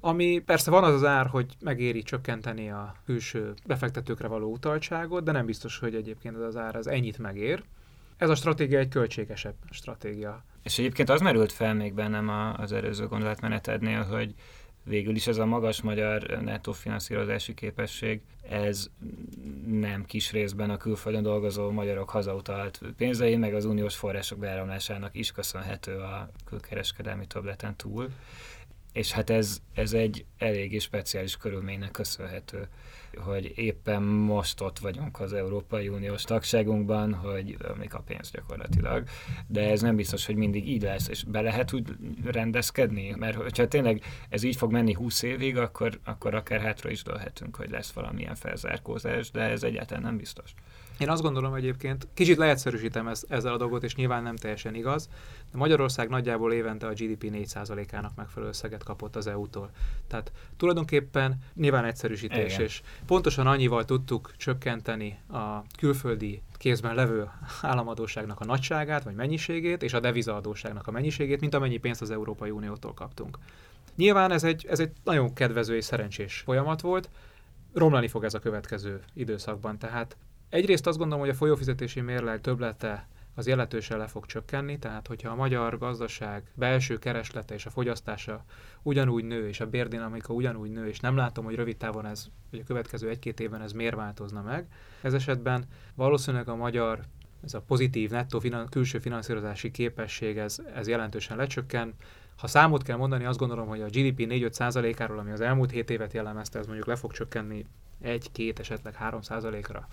[0.00, 5.32] Ami persze van az az ár, hogy megéri csökkenteni a külső befektetőkre való utaltságot, de
[5.32, 7.62] nem biztos, hogy egyébként ez az ár az ennyit megér.
[8.16, 10.44] Ez a stratégia egy költségesebb stratégia.
[10.62, 14.34] És egyébként az merült fel még bennem az előző gondolatmenetednél, hogy
[14.84, 18.90] végül is ez a magas magyar nettó finanszírozási képesség, ez
[19.66, 25.32] nem kis részben a külföldön dolgozó magyarok hazautalt pénzei, meg az uniós források beáramlásának is
[25.32, 28.08] köszönhető a külkereskedelmi töbleten túl
[28.98, 32.68] és hát ez, ez egy eléggé speciális körülménynek köszönhető,
[33.18, 39.04] hogy éppen most ott vagyunk az Európai Uniós tagságunkban, hogy még a pénz gyakorlatilag,
[39.46, 43.68] de ez nem biztos, hogy mindig így lesz, és be lehet úgy rendezkedni, mert hogyha
[43.68, 47.92] tényleg ez így fog menni 20 évig, akkor, akkor akár hátra is dőlhetünk, hogy lesz
[47.92, 50.54] valamilyen felzárkózás, de ez egyáltalán nem biztos.
[50.98, 55.08] Én azt gondolom egyébként, kicsit leegyszerűsítem ezt, ezzel a dolgot, és nyilván nem teljesen igaz,
[55.52, 59.70] de Magyarország nagyjából évente a GDP 4%-ának megfelelő összeget kapott az EU-tól.
[60.06, 62.60] Tehát tulajdonképpen nyilván egyszerűsítés, Igen.
[62.60, 67.30] és pontosan annyival tudtuk csökkenteni a külföldi kézben levő
[67.62, 72.50] államadóságnak a nagyságát, vagy mennyiségét, és a devizaadóságnak a mennyiségét, mint amennyi pénzt az Európai
[72.50, 73.38] Uniótól kaptunk.
[73.96, 77.10] Nyilván ez egy, ez egy nagyon kedvező és szerencsés folyamat volt,
[77.74, 80.16] romlani fog ez a következő időszakban, tehát
[80.48, 83.08] Egyrészt azt gondolom, hogy a folyófizetési mérleg töblete
[83.38, 88.44] az jelentősen le fog csökkenni, tehát hogyha a magyar gazdaság belső kereslete és a fogyasztása
[88.82, 92.58] ugyanúgy nő, és a bérdinamika ugyanúgy nő, és nem látom, hogy rövid távon ez, hogy
[92.58, 94.66] a következő egy-két évben ez miért változna meg,
[95.00, 95.64] ez esetben
[95.94, 97.00] valószínűleg a magyar
[97.44, 101.94] ez a pozitív nettó finan- külső finanszírozási képesség, ez, ez jelentősen lecsökken.
[102.36, 106.12] Ha számot kell mondani, azt gondolom, hogy a GDP 4-5 ami az elmúlt 7 évet
[106.12, 107.66] jellemezte, ez mondjuk le fog csökkenni
[108.02, 109.20] 1-2, esetleg 3
[109.68, 109.88] ra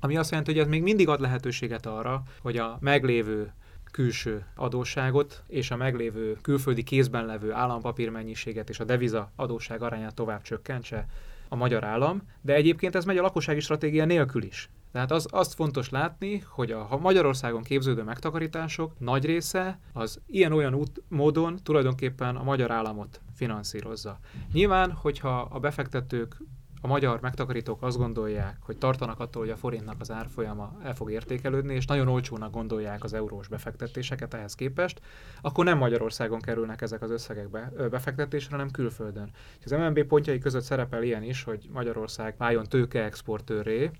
[0.00, 3.52] ami azt jelenti, hogy ez még mindig ad lehetőséget arra, hogy a meglévő
[3.90, 10.14] külső adósságot és a meglévő külföldi kézben levő állampapír mennyiséget és a deviza adósság arányát
[10.14, 11.06] tovább csökkentse
[11.48, 14.70] a magyar állam, de egyébként ez megy a lakossági stratégia nélkül is.
[14.92, 21.02] Tehát az, azt fontos látni, hogy a Magyarországon képződő megtakarítások nagy része az ilyen-olyan út,
[21.08, 24.18] módon tulajdonképpen a magyar államot finanszírozza.
[24.52, 26.36] Nyilván, hogyha a befektetők
[26.80, 31.10] a magyar megtakarítók azt gondolják, hogy tartanak attól, hogy a forintnak az árfolyama el fog
[31.10, 35.00] értékelődni, és nagyon olcsónak gondolják az eurós befektetéseket ehhez képest,
[35.40, 39.30] akkor nem Magyarországon kerülnek ezek az összegek be, befektetésre, hanem külföldön.
[39.64, 43.90] Az MNB pontjai között szerepel ilyen is, hogy Magyarország váljon tőkeexportőré,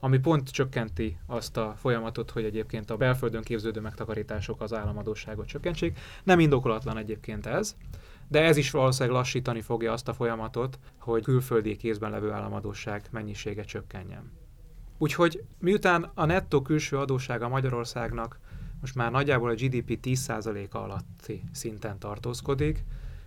[0.00, 5.98] ami pont csökkenti azt a folyamatot, hogy egyébként a belföldön képződő megtakarítások az államadóságot csökkentsék.
[6.24, 7.76] Nem indokolatlan egyébként ez
[8.28, 13.62] de ez is valószínűleg lassítani fogja azt a folyamatot, hogy külföldi kézben levő államadóság mennyisége
[13.62, 14.32] csökkenjen.
[14.98, 18.38] Úgyhogy miután a nettó külső adóssága Magyarországnak
[18.80, 22.84] most már nagyjából a GDP 10%-a alatti szinten tartózkodik,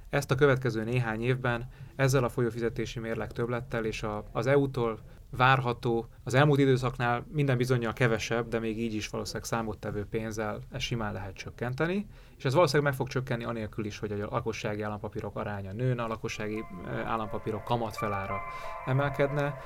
[0.10, 6.08] ezt a következő néhány évben ezzel a folyófizetési mérleg többlettel és a, az EU-tól várható,
[6.24, 11.14] az elmúlt időszaknál minden bizonyal kevesebb, de még így is valószínűleg számottevő pénzzel ezt simán
[11.14, 12.06] lehet csökkenteni,
[12.40, 16.08] és ez valószínűleg meg fog csökkenni anélkül is, hogy a lakossági állampapírok aránya nőne, a
[16.08, 16.66] lakossági
[17.06, 18.42] állampapírok kamatfelára
[18.86, 19.62] emelkedne,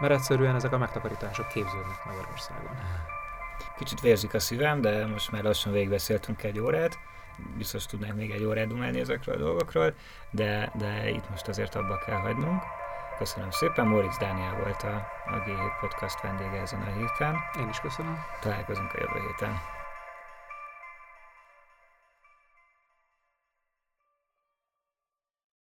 [0.00, 2.76] mert egyszerűen ezek a megtakarítások képződnek Magyarországon.
[3.76, 6.98] Kicsit vérzik a szívem, de most már lassan végigbeszéltünk egy órát,
[7.56, 9.94] biztos tudnánk még egy órát dumálni ezekről a dolgokról,
[10.30, 12.62] de, de itt most azért abba kell hagynunk.
[13.18, 14.94] Köszönöm szépen, Moritz Dániel volt a,
[15.26, 17.36] a G7 Podcast vendége ezen a héten.
[17.60, 18.18] Én is köszönöm.
[18.40, 19.77] Találkozunk a jövő héten.